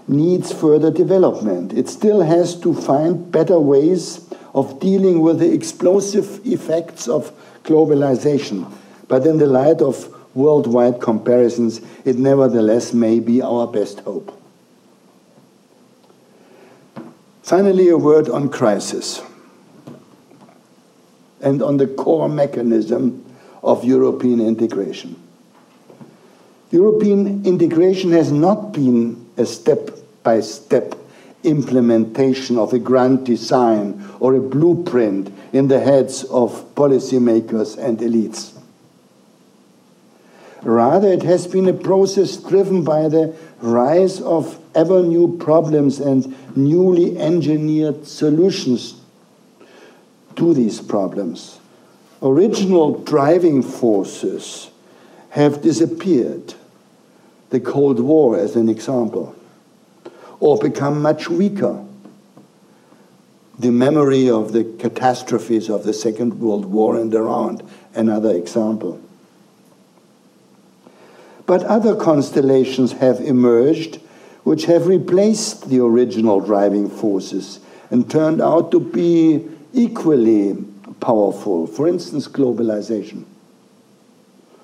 [0.10, 1.72] needs further development.
[1.72, 7.32] It still has to find better ways of dealing with the explosive effects of
[7.64, 8.70] globalization.
[9.08, 14.38] But in the light of worldwide comparisons, it nevertheless may be our best hope.
[17.42, 19.22] Finally, a word on crisis
[21.46, 23.24] and on the core mechanism
[23.64, 25.16] of European integration.
[26.72, 29.92] European integration has not been a step
[30.24, 30.96] by step
[31.44, 38.52] implementation of a grand design or a blueprint in the heads of policymakers and elites.
[40.64, 46.36] Rather, it has been a process driven by the rise of ever new problems and
[46.58, 49.00] newly engineered solutions
[50.36, 51.60] to these problems.
[52.22, 54.70] Original driving forces
[55.32, 56.54] have disappeared.
[57.50, 59.36] The Cold War, as an example,
[60.40, 61.86] or become much weaker.
[63.58, 67.64] The memory of the catastrophes of the Second World War and around,
[67.94, 69.02] another example.
[71.46, 74.00] But other constellations have emerged
[74.44, 77.60] which have replaced the original driving forces
[77.90, 79.44] and turned out to be
[79.76, 80.56] equally
[81.00, 81.68] powerful.
[81.68, 83.26] For instance, globalization,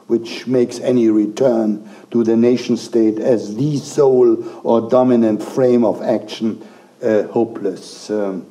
[0.07, 6.01] which makes any return to the nation state as the sole or dominant frame of
[6.01, 6.65] action
[7.01, 8.45] a hopeless um,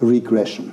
[0.00, 0.72] regression.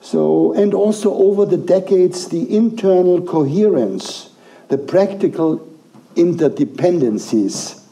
[0.00, 4.30] So, and also over the decades, the internal coherence,
[4.68, 5.68] the practical
[6.14, 7.82] interdependencies,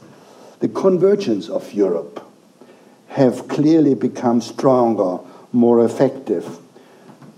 [0.60, 2.29] the convergence of Europe
[3.10, 5.18] have clearly become stronger,
[5.52, 6.58] more effective.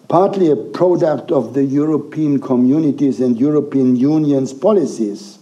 [0.06, 5.38] Partly a product of the European communities and European Union's policies.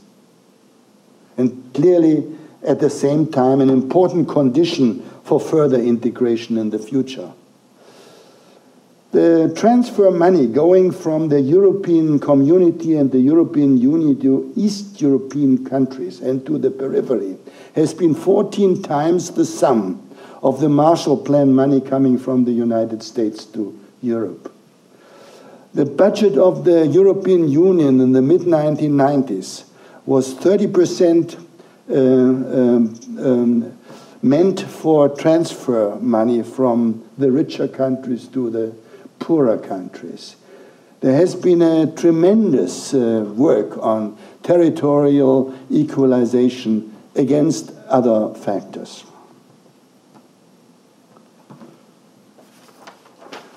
[1.37, 2.25] And clearly,
[2.63, 7.33] at the same time, an important condition for further integration in the future.
[9.11, 15.65] The transfer money going from the European community and the European Union to East European
[15.65, 17.37] countries and to the periphery
[17.75, 20.07] has been 14 times the sum
[20.43, 24.53] of the Marshall Plan money coming from the United States to Europe.
[25.75, 29.65] The budget of the European Union in the mid 1990s
[30.07, 31.37] was 30%
[31.89, 33.79] uh, um, um,
[34.23, 38.75] meant for transfer money from the richer countries to the
[39.19, 40.37] poorer countries.
[41.01, 49.05] There has been a tremendous uh, work on territorial equalization against other factors.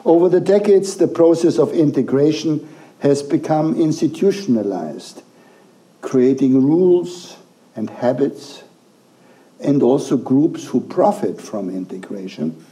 [0.06, 2.68] Over the decades, the process of integration
[3.00, 5.22] has become institutionalized,
[6.02, 7.38] creating rules
[7.76, 8.64] and habits,
[9.60, 12.66] and also groups who profit from integration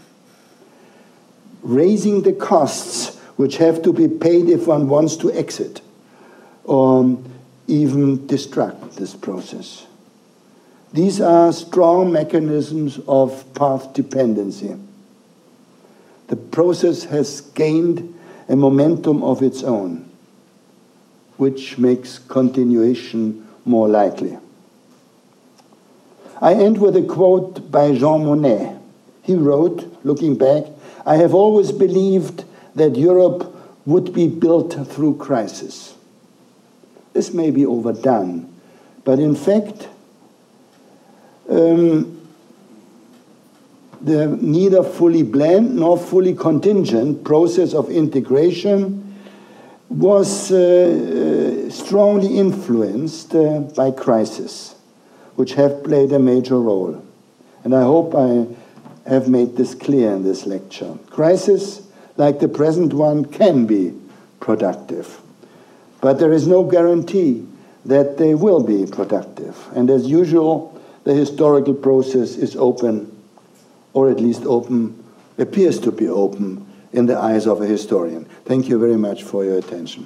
[1.61, 5.81] raising the costs which have to be paid if one wants to exit
[6.63, 7.17] or
[7.67, 9.85] even destruct this process.
[10.93, 14.75] These are strong mechanisms of path dependency.
[16.31, 18.17] The process has gained
[18.47, 20.09] a momentum of its own,
[21.35, 24.37] which makes continuation more likely.
[26.39, 28.79] I end with a quote by Jean Monnet.
[29.23, 30.63] He wrote, looking back,
[31.05, 33.53] I have always believed that Europe
[33.85, 35.95] would be built through crisis.
[37.11, 38.49] This may be overdone,
[39.03, 39.89] but in fact,
[41.49, 42.20] um,
[44.03, 48.97] the neither fully planned nor fully contingent process of integration
[49.89, 54.75] was uh, uh, strongly influenced uh, by crisis,
[55.35, 57.03] which have played a major role.
[57.63, 58.47] And I hope I
[59.09, 60.97] have made this clear in this lecture.
[61.09, 61.87] Crisis,
[62.17, 63.93] like the present one, can be
[64.39, 65.19] productive,
[65.99, 67.45] but there is no guarantee
[67.85, 69.67] that they will be productive.
[69.75, 73.11] And as usual, the historical process is open,
[73.93, 75.03] or at least open,
[75.37, 78.25] appears to be open in the eyes of a historian.
[78.45, 80.05] Thank you very much for your attention.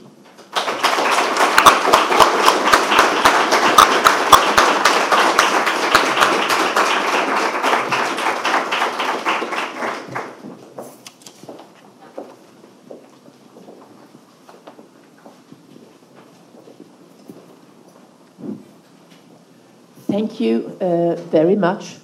[20.08, 21.98] Thank you uh, very much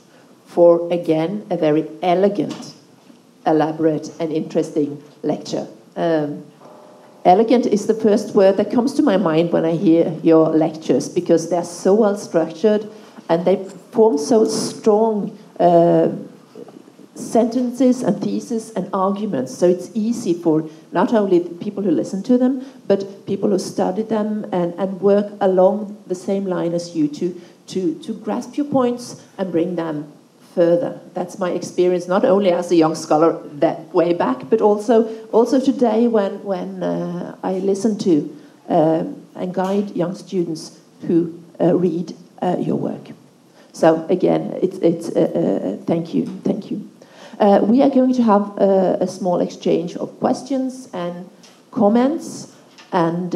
[0.54, 2.76] for, again, a very elegant,
[3.47, 5.66] elaborate, and interesting lecture.
[5.95, 6.45] Um,
[7.24, 11.08] elegant is the first word that comes to my mind when I hear your lectures
[11.08, 12.89] because they're so well structured
[13.30, 16.10] and they form so strong uh,
[17.16, 19.58] sentences and theses and arguments.
[19.58, 24.02] So it's easy for not only people who listen to them, but people who study
[24.02, 28.66] them and, and work along the same line as you to to, to grasp your
[28.66, 30.12] points and bring them
[30.56, 30.99] further.
[31.14, 35.60] That's my experience, not only as a young scholar that way back, but also also
[35.60, 38.38] today when when uh, I listen to
[38.70, 39.04] uh,
[39.36, 43.12] and guide young students who uh, read uh, your work.
[43.74, 46.89] So again, it's it's uh, uh, thank you, thank you.
[47.62, 51.30] we are going to have a small exchange of questions and
[51.72, 52.54] comments,
[52.91, 53.36] and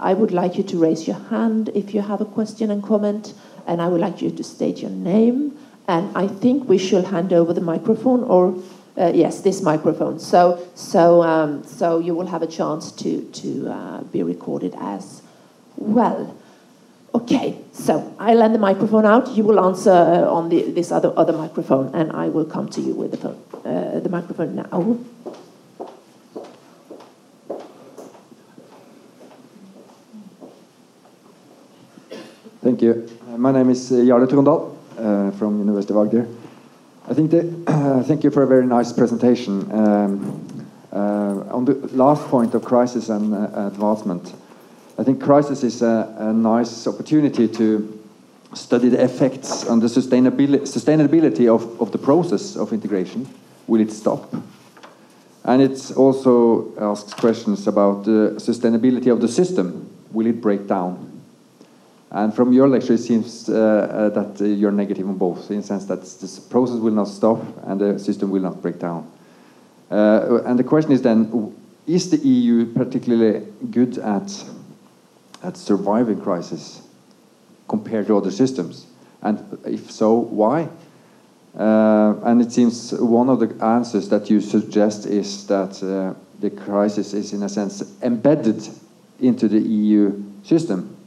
[0.00, 3.34] I would like you to raise your hand if you have a question and comment
[3.68, 5.52] and I would like you to state your name.
[5.88, 8.62] And I think we should hand over the microphone, or
[8.98, 10.20] uh, yes, this microphone.
[10.20, 15.22] So, so, um, so you will have a chance to to uh, be recorded as
[15.76, 16.36] well.
[17.14, 19.28] Okay, so I'll lend the microphone out.
[19.28, 22.82] You will answer uh, on the, this other other microphone, and I will come to
[22.82, 24.98] you with the phone, uh, the microphone now.
[32.60, 33.08] Thank you.
[33.26, 36.26] Uh, my name is uh, Jarle Trondal uh, from University of Agder.
[37.08, 39.70] I think that, thank you for a very nice presentation.
[39.72, 44.34] Um, uh, on the last point of crisis and uh, advancement,
[44.98, 48.02] I think crisis is a, a, nice opportunity to
[48.54, 53.28] study the effects on the sustainability, sustainability of, of the process of integration.
[53.66, 54.34] Will it stop?
[55.44, 59.88] And it also asks questions about the sustainability of the system.
[60.12, 61.07] Will it break down?
[62.10, 65.58] And from your lecture, it seems uh, uh, that uh, you're negative on both, in
[65.58, 69.10] the sense that this process will not stop and the system will not break down.
[69.90, 71.54] Uh, and the question is then,
[71.86, 74.44] is the EU particularly good at,
[75.42, 76.82] at surviving crisis
[77.68, 78.86] compared to other systems?
[79.22, 80.68] And if so, why?
[81.58, 86.50] Uh, and it seems one of the answers that you suggest is that uh, the
[86.50, 88.66] crisis is, in a sense, embedded
[89.20, 90.97] into the EU system.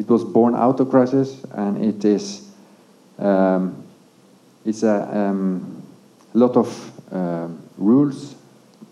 [0.00, 2.48] It was born out of crisis, and it is
[3.18, 3.84] um,
[4.64, 5.82] it's a um,
[6.32, 8.34] lot of um, rules,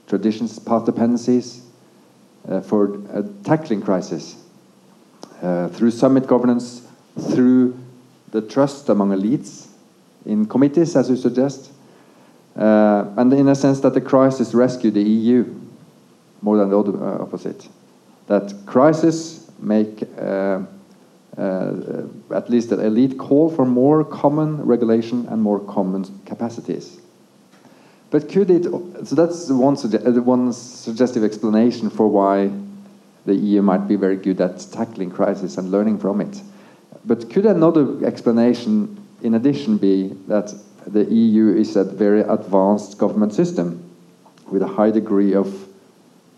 [0.07, 1.63] traditions, path dependencies
[2.47, 4.37] uh, for uh, tackling crisis
[5.41, 6.87] uh, through summit governance,
[7.31, 7.75] through
[8.33, 9.69] the trust among elites
[10.27, 11.71] in committees, as you suggest,
[12.55, 15.59] uh, and in a sense that the crisis rescued the EU
[16.43, 17.67] more than the other uh, opposite.
[18.27, 20.65] That crisis make uh, uh,
[21.39, 26.99] at least the elite call for more common regulation and more common capacities.
[28.11, 28.65] But could it?
[28.65, 32.51] So that's one, uh, one suggestive explanation for why
[33.27, 36.43] the EU might be very good at tackling crisis and learning from it.
[37.05, 40.55] But could another explanation in addition be that
[40.87, 43.85] the EU is a very advanced government system
[44.51, 45.69] with a high degree of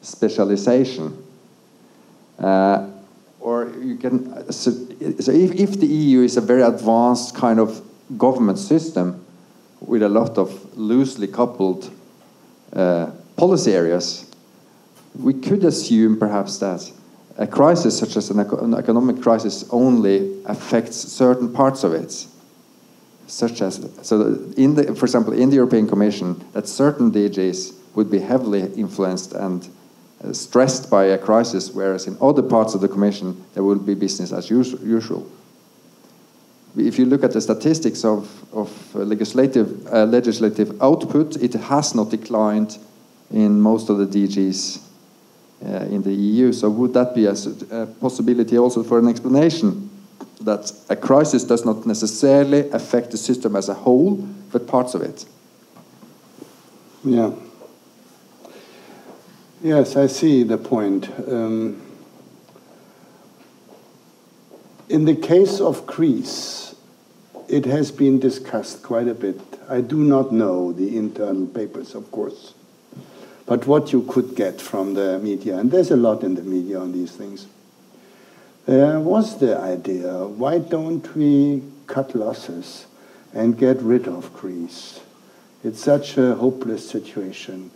[0.03, 1.24] specialization.
[2.38, 2.88] Uh,
[3.38, 7.82] or you can, so, so if, if the EU is a very advanced kind of
[8.18, 9.24] government system
[9.80, 11.90] with a lot of loosely coupled
[12.72, 14.30] uh, policy areas,
[15.18, 16.92] we could assume perhaps that
[17.38, 22.26] a crisis such as an, an economic crisis only affects certain parts of it
[23.26, 24.22] such as so
[24.57, 29.32] in the for example in the European Commission that certain DGs would be heavily influenced
[29.32, 29.68] and
[30.32, 34.32] stressed by a crisis, whereas in other parts of the Commission there will be business
[34.32, 35.30] as usual.
[36.76, 42.10] If you look at the statistics of, of legislative uh, legislative output, it has not
[42.10, 42.78] declined
[43.30, 44.80] in most of the DGs
[45.64, 46.52] uh, in the EU.
[46.52, 47.34] So would that be a,
[47.82, 49.90] a possibility also for an explanation?
[50.40, 54.16] that a crisis does not necessarily affect the system as a whole,
[54.50, 55.26] but parts of it.
[57.04, 57.32] Yeah.
[59.62, 61.11] Yes, I see the point.
[61.28, 61.82] Um,
[64.88, 66.74] in the case of Greece,
[67.48, 69.40] it has been discussed quite a bit.
[69.68, 72.54] I do not know the internal papers, of course,
[73.46, 76.80] but what you could get from the media, and there's a lot in the media
[76.80, 77.46] on these things
[78.70, 82.86] there was the idea why don't we cut losses
[83.32, 85.00] and get rid of Greece?
[85.64, 87.72] It's such a hopeless situation.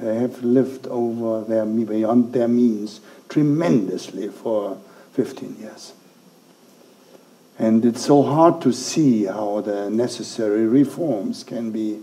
[0.00, 4.78] They have lived over their, beyond their means tremendously for
[5.12, 5.92] 15 years.
[7.58, 12.00] And it's so hard to see how the necessary reforms can be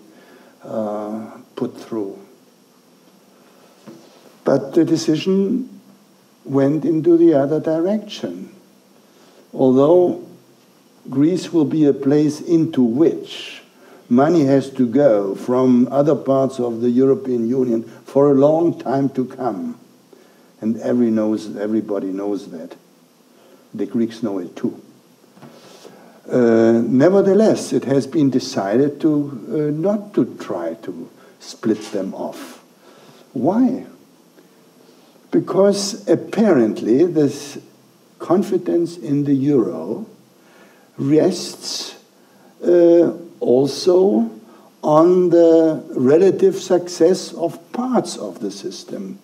[0.61, 2.19] uh, put through.
[4.43, 5.79] But the decision
[6.43, 8.53] went into the other direction.
[9.53, 10.28] Although
[11.09, 13.61] Greece will be a place into which
[14.09, 19.09] money has to go from other parts of the European Union for a long time
[19.09, 19.79] to come.
[20.61, 22.75] And every knows, everybody knows that.
[23.73, 24.82] The Greeks know it too.
[26.29, 29.11] Uh, nevertheless, it has been decided to
[29.47, 31.09] uh, not to try to
[31.39, 32.63] split them off.
[33.33, 33.86] Why?
[35.36, 37.57] because apparently this
[38.19, 40.05] confidence in the euro
[40.97, 41.95] rests
[42.63, 44.29] uh, also
[44.83, 49.20] on the relative success of parts of the system.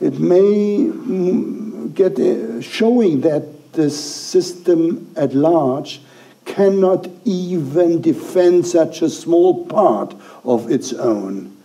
[0.00, 6.00] It may mm, get uh, showing that the system at large
[6.44, 11.56] cannot even defend such a small part of its own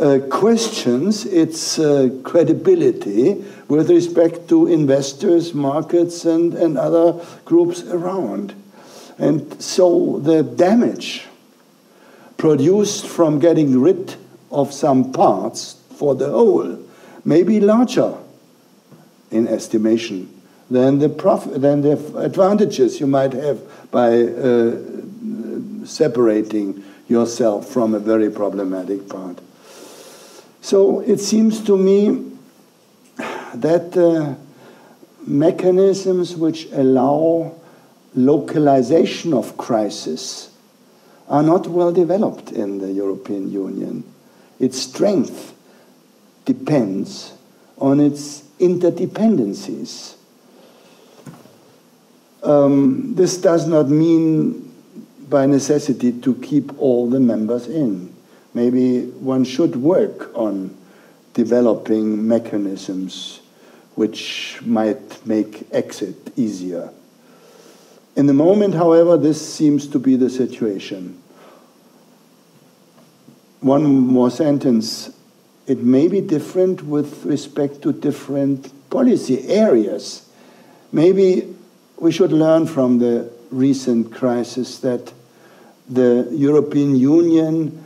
[0.00, 8.54] uh, questions its uh, credibility with respect to investors, markets, and, and other groups around.
[9.20, 11.26] And so the damage
[12.38, 14.16] produced from getting rid
[14.50, 16.78] of some parts for the whole
[17.24, 18.14] may be larger
[19.30, 20.40] in estimation
[20.70, 23.60] than the, profit, than the advantages you might have
[23.90, 24.76] by uh,
[25.84, 29.38] separating yourself from a very problematic part.
[30.62, 32.30] So it seems to me
[33.54, 34.34] that uh,
[35.26, 37.59] mechanisms which allow
[38.14, 40.50] localization of crisis
[41.28, 44.04] are not well developed in the European Union.
[44.58, 45.54] Its strength
[46.44, 47.32] depends
[47.78, 50.16] on its interdependencies.
[52.42, 54.72] Um, this does not mean
[55.28, 58.12] by necessity to keep all the members in.
[58.52, 60.76] Maybe one should work on
[61.34, 63.40] developing mechanisms
[63.94, 66.90] which might make exit easier.
[68.16, 71.20] In the moment, however, this seems to be the situation.
[73.60, 75.10] One more sentence.
[75.66, 80.28] It may be different with respect to different policy areas.
[80.92, 81.54] Maybe
[81.98, 85.12] we should learn from the recent crisis that
[85.88, 87.84] the European Union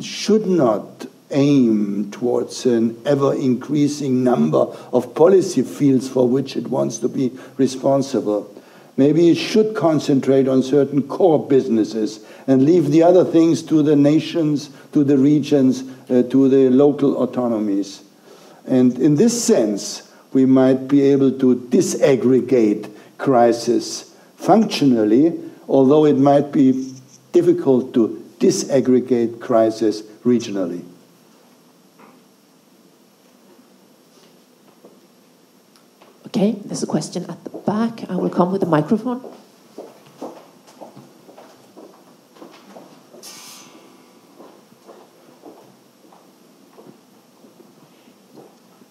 [0.00, 4.58] should not aim towards an ever increasing number
[4.92, 8.55] of policy fields for which it wants to be responsible.
[8.96, 13.96] Maybe it should concentrate on certain core businesses and leave the other things to the
[13.96, 18.02] nations, to the regions, uh, to the local autonomies.
[18.66, 26.52] And in this sense, we might be able to disaggregate crisis functionally, although it might
[26.52, 26.94] be
[27.32, 30.84] difficult to disaggregate crisis regionally.
[36.36, 38.10] Okay, there's a question at the back.
[38.10, 39.22] I will come with the microphone.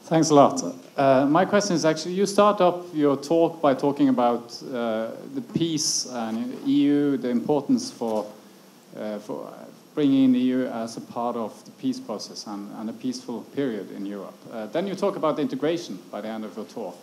[0.06, 0.60] Thanks a lot.
[0.98, 5.44] Uh, my question is actually you start up your talk by talking about uh, the
[5.54, 8.26] peace and EU, the importance for,
[8.98, 9.54] uh, for
[9.94, 13.92] bringing the EU as a part of the peace process and, and a peaceful period
[13.92, 14.34] in Europe.
[14.52, 16.98] Uh, then you talk about the integration by the end of your talk.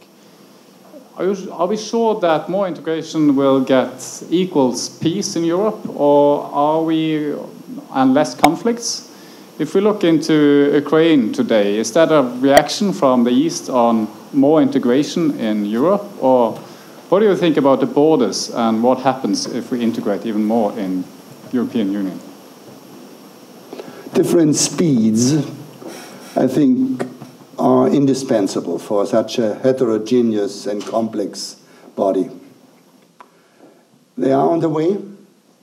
[1.16, 7.34] Are, we sure that more integration will get equals peace in Europe, or are we
[7.92, 9.10] and less conflicts?
[9.58, 14.62] If we look into Ukraine today, is that a reaction from the East on more
[14.62, 16.52] integration in Europe, or
[17.10, 20.72] what do you think about the borders and what happens if we integrate even more
[20.78, 21.04] in
[21.52, 22.18] European Union?
[24.14, 25.34] Different speeds,
[26.36, 27.04] I think,
[27.58, 31.56] are indispensable for such a heterogeneous and complex
[31.96, 32.30] body.
[34.16, 34.98] They are on the way.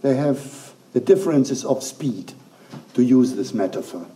[0.01, 2.33] They have the differences of speed,
[2.93, 4.07] to use this metaphor,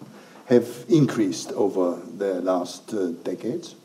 [0.46, 3.76] have increased over the last uh, decades.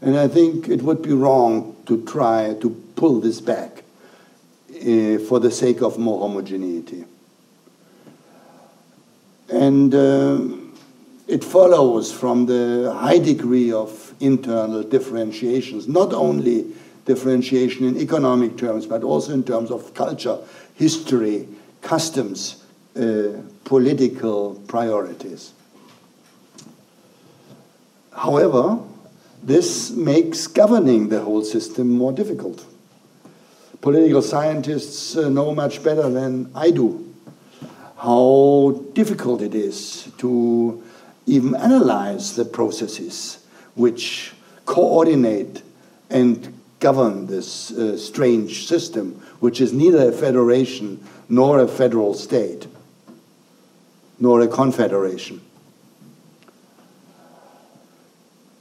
[0.00, 3.84] And I think it would be wrong to try to pull this back
[4.70, 7.04] uh, for the sake of more homogeneity.
[9.50, 10.38] And uh,
[11.30, 16.66] it follows from the high degree of internal differentiations, not only
[17.04, 20.38] differentiation in economic terms, but also in terms of culture,
[20.74, 21.46] history,
[21.82, 22.64] customs,
[22.96, 23.28] uh,
[23.64, 25.52] political priorities.
[28.12, 28.80] However,
[29.42, 32.66] this makes governing the whole system more difficult.
[33.80, 37.06] Political scientists uh, know much better than I do
[38.00, 40.82] how difficult it is to
[41.26, 43.44] even analyze the processes
[43.74, 44.32] which
[44.66, 45.62] coordinate
[46.08, 52.66] and govern this uh, strange system, which is neither a federation nor a federal state,
[54.18, 55.40] nor a confederation.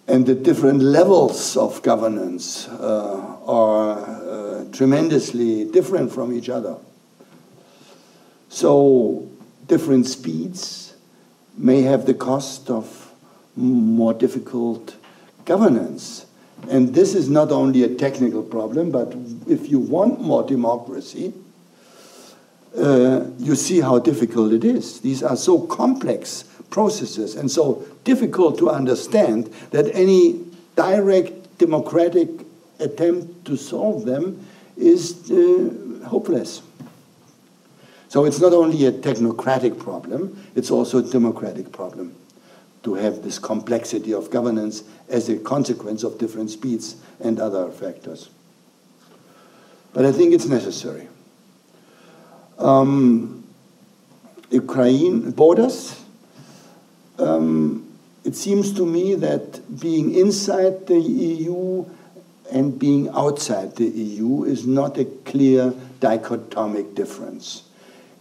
[0.07, 6.77] And the different levels of governance uh, are uh, tremendously different from each other.
[8.49, 9.29] So,
[9.67, 10.95] different speeds,
[11.59, 13.13] may have the cost of
[13.55, 14.95] more difficult
[15.43, 16.25] governance.
[16.69, 19.13] And this is not only a technical problem, but
[19.47, 21.33] if you want more democracy,
[22.77, 25.01] uh, you see how difficult it is.
[25.01, 30.45] These are so complex processes and so difficult to understand that any
[30.75, 32.29] direct democratic
[32.79, 34.45] attempt to solve them
[34.77, 36.61] is uh, hopeless.
[38.09, 42.15] So it's not only a technocratic problem, it's also a democratic problem
[42.81, 48.31] to have this complexity of governance as a consequence of different speeds and other factors.
[49.93, 51.07] But I think it's necessary.
[52.57, 53.47] Um,
[54.49, 56.03] Ukraine borders.
[57.19, 61.85] Um, it seems to me that being inside the EU
[62.51, 67.68] and being outside the EU is not a clear dichotomic difference.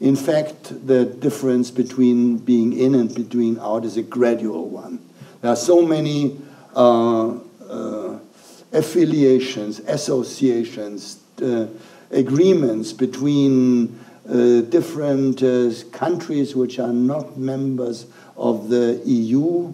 [0.01, 5.01] In fact, the difference between being in and between out is a gradual one.
[5.41, 6.39] There are so many
[6.75, 7.31] uh,
[7.69, 8.19] uh,
[8.73, 11.67] affiliations, associations, uh,
[12.11, 13.99] agreements between
[14.29, 18.07] uh, different uh, countries which are not members
[18.37, 19.73] of the EU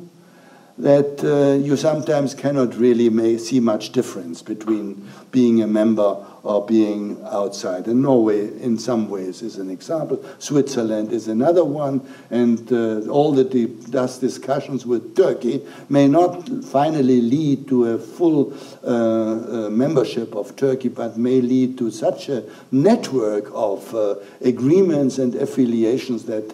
[0.77, 7.23] that uh, you sometimes cannot really see much difference between being a member or being
[7.27, 7.87] outside.
[7.87, 10.25] And Norway, in some ways, is an example.
[10.41, 12.01] Switzerland is another one.
[12.31, 18.53] And uh, all the discussions with Turkey may not finally lead to a full
[18.83, 25.19] uh, uh, membership of Turkey, but may lead to such a network of uh, agreements
[25.19, 26.53] and affiliations that,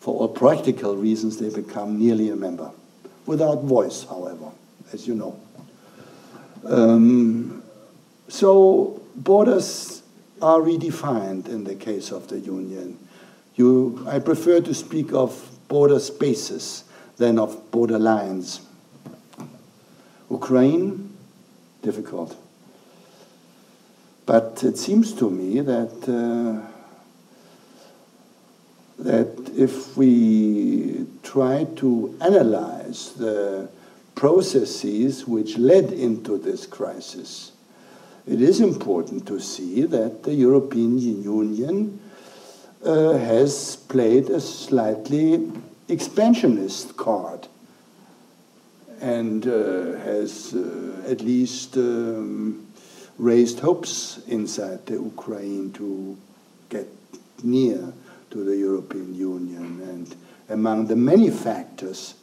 [0.00, 2.70] for all practical reasons, they become nearly a member
[3.28, 4.50] without voice, however,
[4.92, 5.38] as you know.
[6.64, 7.62] Um,
[8.26, 10.02] so borders
[10.40, 12.98] are redefined in the case of the Union.
[13.54, 16.84] You, I prefer to speak of border spaces
[17.18, 18.60] than of border lines.
[20.30, 21.14] Ukraine,
[21.82, 22.34] difficult.
[24.24, 26.77] But it seems to me that uh,
[28.98, 33.68] that if we try to analyze the
[34.14, 37.52] processes which led into this crisis,
[38.26, 42.00] it is important to see that the European Union
[42.84, 45.50] uh, has played a slightly
[45.88, 47.48] expansionist card
[49.00, 52.66] and uh, has uh, at least um,
[53.16, 56.16] raised hopes inside the Ukraine to
[56.68, 56.86] get
[57.42, 57.92] near
[58.30, 59.80] to the European Union.
[59.82, 60.16] And
[60.48, 62.14] among the many factors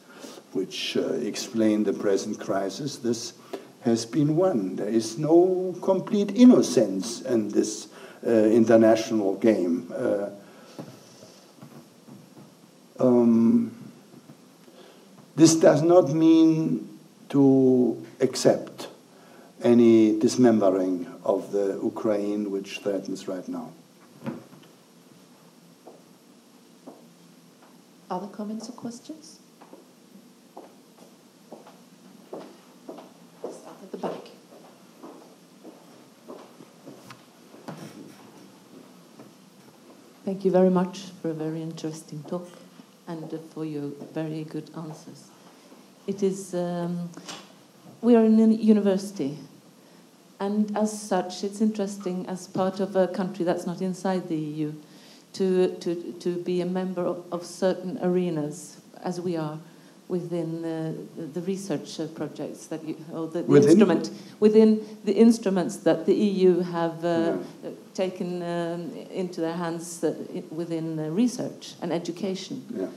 [0.53, 3.33] which uh, explain the present crisis, this
[3.81, 4.75] has been one.
[4.75, 7.87] There is no complete innocence in this
[8.25, 9.91] uh, international game.
[9.95, 10.29] Uh,
[12.99, 13.71] um,
[15.35, 16.97] this does not mean
[17.29, 18.87] to accept
[19.61, 23.71] any dismembering of the Ukraine which threatens right now.
[28.09, 29.39] Other comments or questions?
[33.41, 34.11] Start at the back.
[40.23, 42.47] Thank you very much for a very interesting talk
[43.07, 45.29] and for your very good answers.
[46.05, 47.09] It is, um,
[48.01, 49.39] we are in a university,
[50.39, 54.73] and as such, it's interesting as part of a country that's not inside the EU
[55.35, 59.59] to, to, to be a member of, of certain arenas, as we are
[60.07, 60.95] within the,
[61.33, 63.69] the research projects that you, or the, the within?
[63.69, 67.69] instrument within the instruments that the EU have uh, yeah.
[67.93, 70.13] taken um, into their hands uh,
[70.51, 72.63] within uh, research and education.
[72.69, 72.87] Yeah.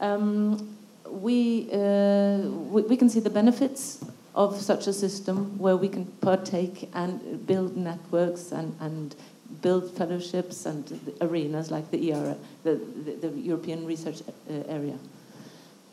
[0.00, 0.76] Um,
[1.08, 4.04] we, uh, we, we can see the benefits
[4.34, 9.16] of such a system where we can partake and build networks and, and
[9.60, 14.98] build fellowships and arenas like the ERA, the, the, the European Research uh, Area.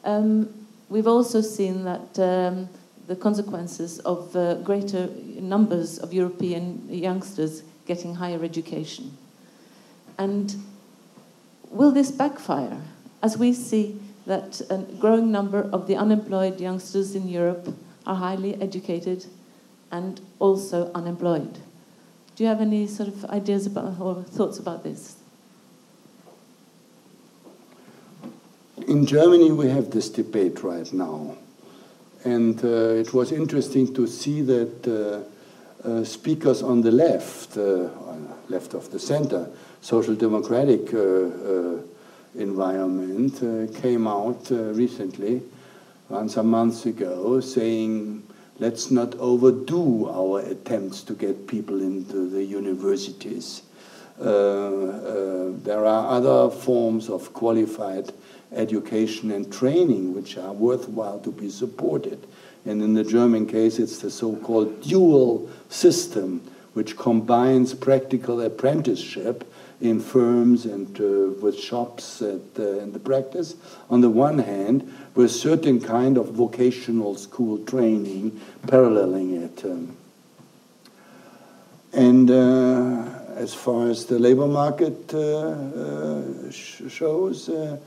[0.04, 0.50] Um,
[0.90, 2.70] we've also seen that um,
[3.08, 5.08] the consequences of uh, greater
[5.40, 9.18] numbers of European youngsters getting higher education.
[10.18, 10.56] And
[11.70, 12.82] will this backfire
[13.22, 17.74] as we see that a growing number of the unemployed youngsters in Europe
[18.08, 19.26] are highly educated
[19.92, 21.60] and also unemployed?
[22.36, 25.16] Do you have any sort of ideas about or thoughts about this?
[28.88, 31.38] In Germany, we have this debate right now.
[32.26, 37.88] And uh, it was interesting to see that uh, uh, speakers on the left, uh,
[38.50, 39.48] left of the center,
[39.82, 41.80] social democratic uh, uh,
[42.36, 43.40] environment,
[43.82, 45.42] came out recently,
[46.10, 48.25] once some months ago, saying
[48.60, 53.64] let's not overdo our attempts to get people into the universities.
[54.20, 58.14] Uh, uh, there are other forms of qualified
[58.54, 62.26] education and training which are worthwhile to be supported.
[62.66, 66.42] And in the German case, it's the so called dual system,
[66.74, 73.56] which combines practical apprenticeship in firms and uh, with shops at, uh, in the practice,
[73.90, 79.66] on the one hand, with certain kind of vocational school training paralleling it.
[79.66, 79.98] Um,
[81.94, 87.78] and uh, as far as the labor market uh, uh, sh shows, uh,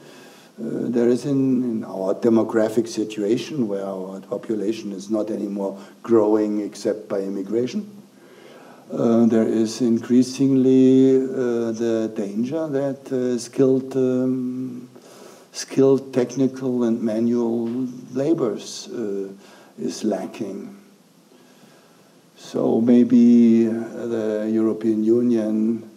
[0.57, 7.09] there is in, in, our demographic situation where our population is not anymore growing except
[7.09, 7.98] by immigration.
[8.91, 14.89] Uh, there is increasingly uh, the danger that uh, skilled um,
[15.53, 17.69] skilled technical and manual
[18.15, 19.29] labors uh,
[19.79, 20.75] is lacking.
[22.37, 25.91] So maybe the European Union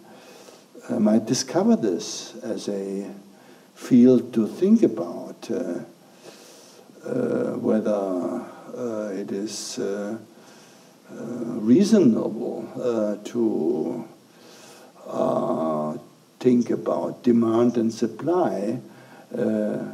[0.90, 3.10] uh, might discover this as a
[3.74, 5.78] field to think about uh,
[7.08, 10.31] uh, whether uh, it is uh, uh,
[11.62, 14.08] reasonable uh, to
[15.06, 15.96] uh,
[16.40, 18.80] think about demand and supply
[19.36, 19.84] uh,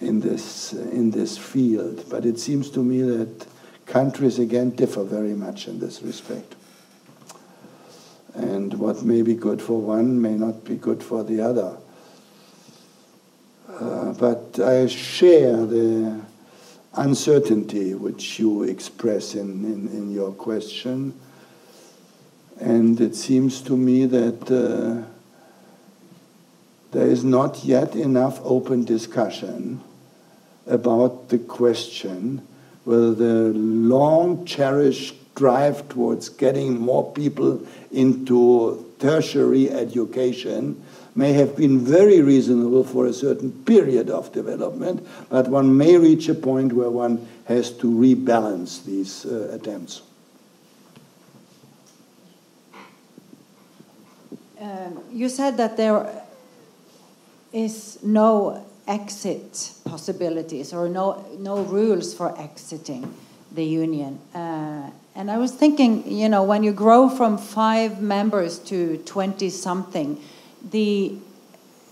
[0.00, 2.04] in this in this field.
[2.10, 3.46] But it seems to me that
[3.86, 6.54] countries again differ very much in this respect.
[8.34, 11.76] And what may be good for one may not be good for the other.
[13.68, 16.20] Uh, but I share the
[16.94, 21.18] uncertainty which you express in, in, in, your question.
[22.60, 25.08] And it seems to me that uh,
[26.92, 29.80] there is not yet enough open discussion
[30.66, 32.46] about the question
[32.84, 40.82] whether the long cherished drive towards getting more people into tertiary education
[41.14, 46.28] may have been very reasonable for a certain period of development, but one may reach
[46.28, 50.02] a point where one has to rebalance these uh, attempts.
[54.60, 56.08] Um, you said that there
[57.52, 63.14] is no exit possibilities or no, no rules for exiting
[63.50, 64.18] the union.
[64.34, 69.50] Uh, and I was thinking, you know, when you grow from five members to 20
[69.50, 70.22] something,
[70.70, 71.14] the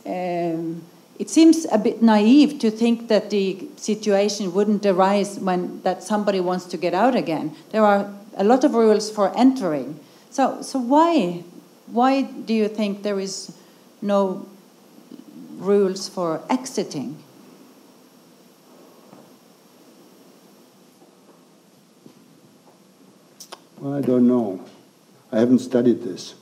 [0.06, 0.82] um,
[1.20, 6.40] it seems a bit naive to think that the situation wouldn't arise when that somebody
[6.40, 7.54] wants to get out again.
[7.72, 10.00] There are a lot of rules for entering.
[10.30, 11.44] So, so why,
[11.88, 13.52] why do you think there is
[14.00, 14.48] no
[15.58, 17.22] rules for exiting?
[23.78, 24.64] Well, I don't know.
[25.30, 26.34] I haven't studied this.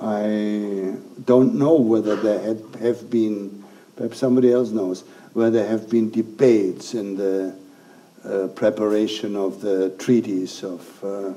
[0.00, 0.96] I
[1.26, 3.64] don't know whether there had, have been,
[3.96, 5.04] perhaps somebody else knows,
[5.34, 7.54] whether there have been debates in the
[8.24, 11.32] uh, preparation of the treaties of uh,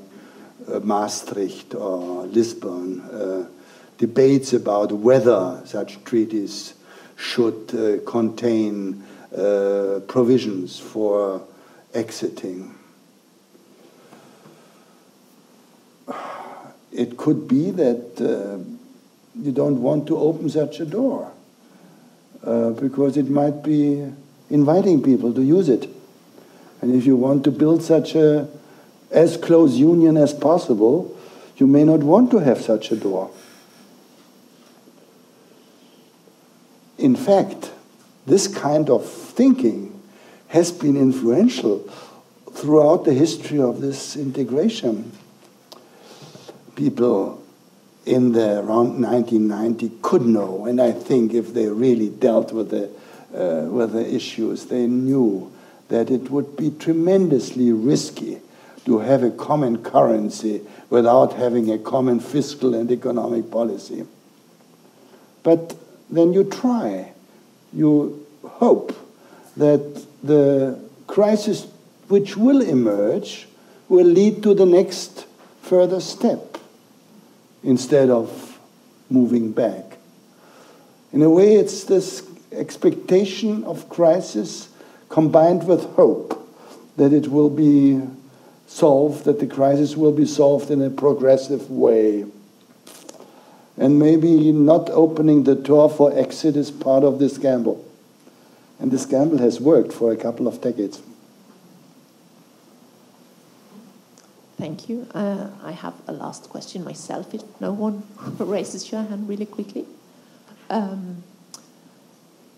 [0.72, 3.46] uh, Maastricht or Lisbon, uh,
[3.98, 6.74] debates about whether such treaties
[7.16, 9.04] should uh, contain
[9.36, 11.42] uh, provisions for
[11.92, 12.74] exiting.
[16.94, 18.62] It could be that uh,
[19.38, 21.32] you don't want to open such a door
[22.44, 24.06] uh, because it might be
[24.48, 25.88] inviting people to use it.
[26.80, 28.48] And if you want to build such a
[29.10, 31.16] as close union as possible,
[31.56, 33.30] you may not want to have such a door.
[36.98, 37.72] In fact,
[38.26, 40.00] this kind of thinking
[40.48, 41.78] has been influential
[42.52, 45.12] throughout the history of this integration
[46.74, 47.42] people
[48.06, 52.90] in the around 1990 could know, and I think if they really dealt with the
[53.34, 55.52] uh, with the issues, they knew
[55.88, 58.40] that it would be tremendously risky
[58.84, 60.60] to have a common currency
[60.90, 64.06] without having a common fiscal and economic policy.
[65.42, 65.74] But
[66.10, 67.12] then you try,
[67.72, 68.94] you hope
[69.56, 71.66] that the crisis
[72.08, 73.48] which will emerge
[73.88, 75.26] will lead to the next
[75.62, 76.53] further step
[77.64, 78.58] instead of
[79.10, 79.98] moving back.
[81.12, 82.22] In a way, it's this
[82.52, 84.68] expectation of crisis
[85.08, 86.40] combined with hope
[86.96, 88.00] that it will be
[88.66, 92.26] solved, that the crisis will be solved in a progressive way.
[93.76, 97.84] And maybe not opening the door for exit is part of this gamble.
[98.78, 101.00] And this gamble has worked for a couple of decades.
[104.56, 105.06] Thank you.
[105.12, 108.04] Uh, I have a last question myself, if no one
[108.38, 109.86] raises your hand really quickly.
[110.70, 111.24] Um,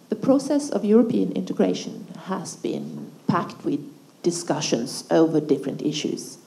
[0.09, 3.81] the process of European integration has been packed with
[4.23, 6.39] discussions over different issues.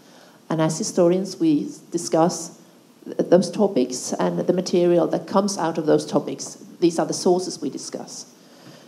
[0.50, 2.60] And as historians, we discuss
[3.06, 6.58] those topics and the material that comes out of those topics.
[6.80, 8.32] These are the sources we discuss.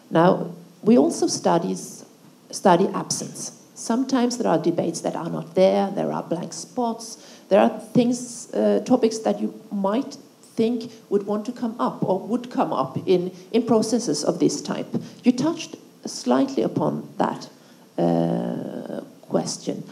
[0.10, 2.06] Now, we also studies,
[2.52, 7.18] study absence Sometimes there are debates that are not there, there are blank spots,
[7.50, 10.18] there are things, uh, topics that you might
[10.54, 14.62] think would want to come up or would come up in, in processes of this
[14.62, 14.86] type.
[15.24, 17.50] You touched slightly upon that
[17.98, 19.84] uh, question.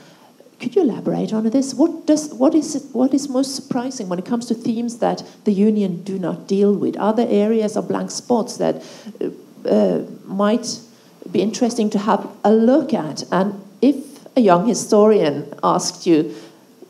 [0.59, 1.73] Could you elaborate on this?
[1.73, 5.23] What, does, what, is it, what is most surprising when it comes to themes that
[5.45, 6.95] the Union do not deal with?
[6.99, 8.83] Are there areas or blank spots that
[9.19, 10.79] uh, uh might
[11.31, 13.23] be interesting to have a look at?
[13.31, 13.95] And if
[14.35, 16.35] a young historian asked you,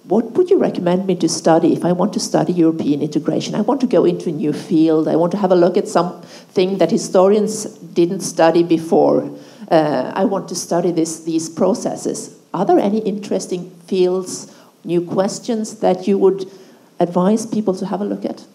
[0.10, 3.54] what would you recommend me to study if I want to study European integration?
[3.54, 5.08] I want to go into a new field.
[5.08, 9.30] I want to have a look at something that historians didn't study before.
[9.70, 12.36] Uh, I want to study this, these processes.
[12.56, 14.52] Are there any interesting fields,
[14.84, 16.50] new questions that you would
[17.00, 18.46] advise people to have a look at?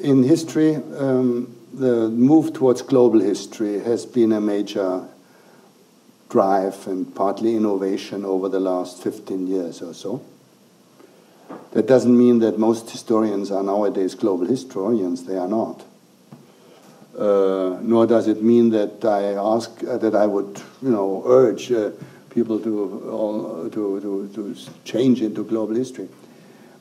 [0.00, 5.06] In history, um, the move towards global history has been a major
[6.28, 10.22] drive and partly innovation over the last 15 years or so.
[11.72, 15.84] That doesn't mean that most historians are nowadays global historians, they are not.
[17.18, 21.70] Uh, nor does it mean that I ask uh, that I would, you know, urge
[21.70, 21.90] uh,
[22.30, 26.08] people to, to, to, to change into global history.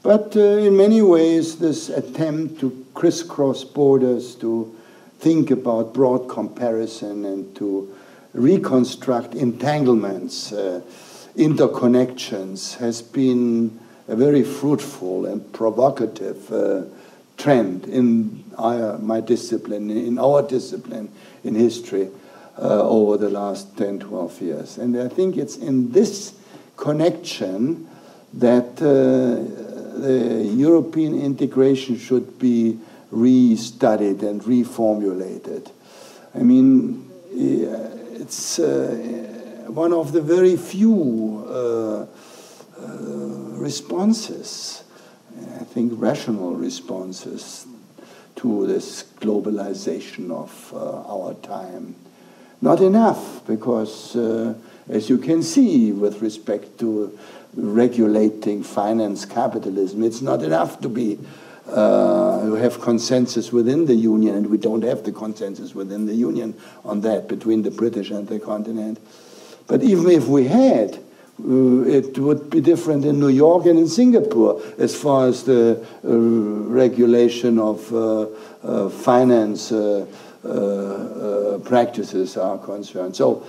[0.01, 4.75] But uh, in many ways, this attempt to crisscross borders, to
[5.23, 7.95] think about broad comparison, and to
[8.33, 10.81] reconstruct entanglements, uh,
[11.37, 13.79] interconnections, has been
[14.09, 16.81] a very fruitful and provocative uh,
[17.37, 21.09] trend in our, my discipline, in our discipline
[21.45, 22.09] in history
[22.57, 24.77] uh, over the last 10, 12 years.
[24.77, 26.33] And I think it's in this
[26.75, 27.87] connection
[28.33, 32.77] that uh, the European integration should be
[33.13, 35.69] restudied and reformulated.
[36.33, 42.05] I mean, it's uh, one of the very few uh,
[43.57, 44.83] responses
[45.59, 47.65] I think, rational responses
[48.35, 51.95] to this globalization of our time.
[52.61, 54.15] Not enough, because
[54.89, 57.17] as you can see with respect to
[57.55, 61.19] regulating finance capitalism, it's not enough to be
[61.73, 66.53] uh, have consensus within the union, and we don't have the consensus within the union
[66.85, 68.99] on that between the British and the continent.
[69.67, 70.99] But even if we had,
[71.39, 75.83] uh, it would be different in New York and in Singapore as far as the
[76.03, 78.27] uh, regulation of uh,
[78.63, 80.05] uh finance uh,
[81.65, 83.15] practices are concerned.
[83.15, 83.45] So,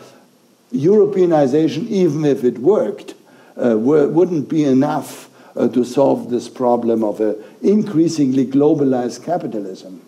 [0.72, 3.14] Europeanization, even if it worked,
[3.56, 10.02] wouldn't be enough to solve this problem of an increasingly globalized capitalism.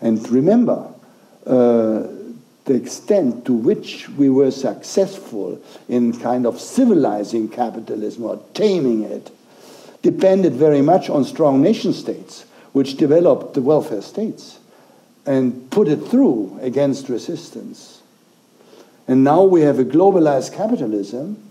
[0.00, 0.92] And remember,
[1.46, 2.06] uh,
[2.64, 9.30] the extent to which we were successful in kind of civilizing capitalism or taming it
[10.02, 14.58] depended very much on strong nation states, which developed the welfare states
[15.26, 18.02] and put it through against resistance.
[19.06, 21.42] And now we have a globalized capitalism,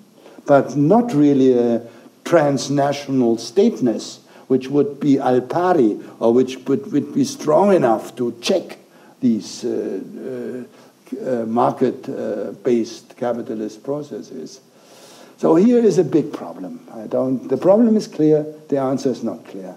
[0.46, 1.82] but not really a
[2.24, 8.38] transnational stateness, which would be al pari or which would, would be strong enough to
[8.42, 8.78] check
[9.20, 10.64] these uh, uh,
[11.16, 14.62] uh, market-based capitalist processes.
[15.38, 16.88] So here is a big problem.
[16.94, 19.76] I don't, the problem is clear, the answer is not clear.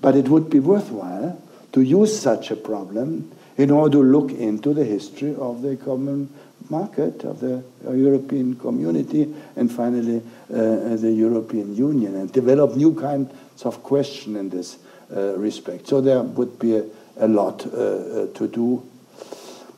[0.00, 1.40] But it would be worthwhile
[1.72, 6.32] to use such a problem in order to look into the history of the common
[6.70, 10.18] market, of the European community, and finally
[10.52, 13.32] uh, the European Union, and develop new kinds
[13.64, 14.78] of question in this
[15.14, 15.88] uh, respect.
[15.88, 16.84] So there would be a,
[17.18, 18.82] a lot uh, uh to do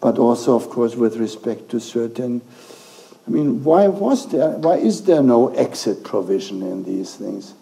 [0.02, 2.42] but also, of course, with respect to certain.
[3.26, 4.50] I mean, why was there?
[4.50, 7.54] Why is there no exit provision in these things,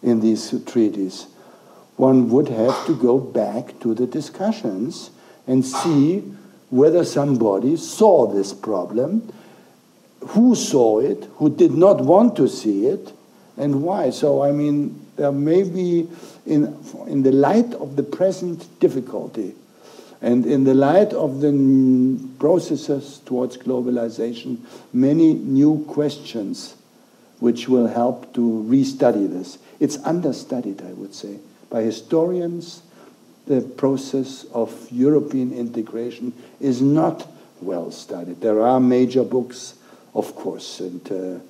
[0.00, 1.26] in these treaties?
[1.96, 5.10] One would have to go back to the discussions
[5.48, 6.22] and see
[6.70, 9.32] whether somebody saw this problem,
[10.20, 13.12] who saw it, who did not want to see it,
[13.56, 14.10] and why.
[14.10, 16.08] So, I mean, there may be,
[16.44, 16.76] in,
[17.06, 19.54] in the light of the present difficulty,
[20.20, 24.58] and in the light of the processes towards globalization,
[24.92, 26.74] many new questions
[27.38, 29.58] which will help to restudy this.
[29.78, 31.38] It's understudied, I would say,
[31.68, 32.82] by historians.
[33.46, 37.28] The process of European integration is not
[37.60, 38.40] well studied.
[38.40, 39.74] There are major books,
[40.14, 41.40] of course, and uh,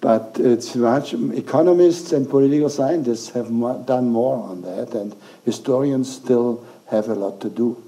[0.00, 3.48] but it's much economists and political scientists have
[3.86, 5.16] done more on that, and
[5.46, 7.82] historians still have a lot to do.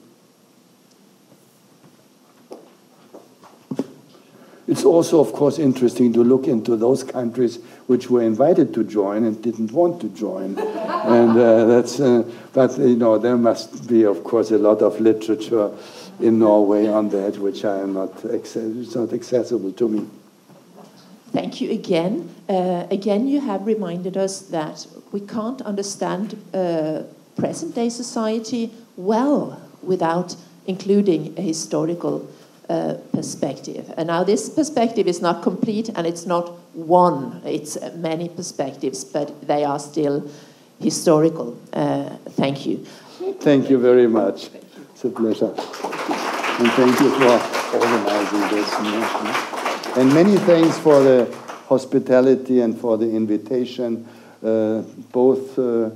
[4.69, 9.23] It's also, of course, interesting to look into those countries which were invited to join
[9.25, 10.59] and didn't want to join.
[10.59, 15.01] and uh, that's, uh, but you know, there must be, of course, a lot of
[15.01, 15.71] literature
[16.19, 20.09] in Norway on that, which I am not, it's not accessible to me.
[21.33, 22.35] Thank you again.
[22.49, 27.03] Uh, again, you have reminded us that we can't understand uh,
[27.37, 30.35] present day society well without
[30.67, 32.29] including a historical
[32.69, 33.93] uh, perspective.
[33.97, 39.47] And now this perspective is not complete and it's not one, it's many perspectives, but
[39.47, 40.29] they are still
[40.81, 41.57] historical.
[41.73, 42.85] Uh, thank you.
[43.41, 44.51] Thank you very much.
[44.91, 45.55] It's a pleasure.
[46.59, 48.75] And thank you for organizing this.
[49.97, 51.33] And many thanks for the
[51.69, 54.09] hospitality and for the invitation,
[54.45, 54.83] uh,
[55.13, 55.91] both uh,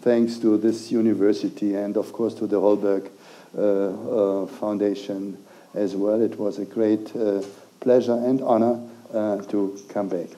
[0.00, 3.10] thanks to this university and, of course, to the Holberg
[3.56, 5.38] uh, uh Foundation
[5.76, 6.20] as well.
[6.20, 7.42] It was a great uh,
[7.80, 8.80] pleasure and honor
[9.12, 10.28] uh, to come back.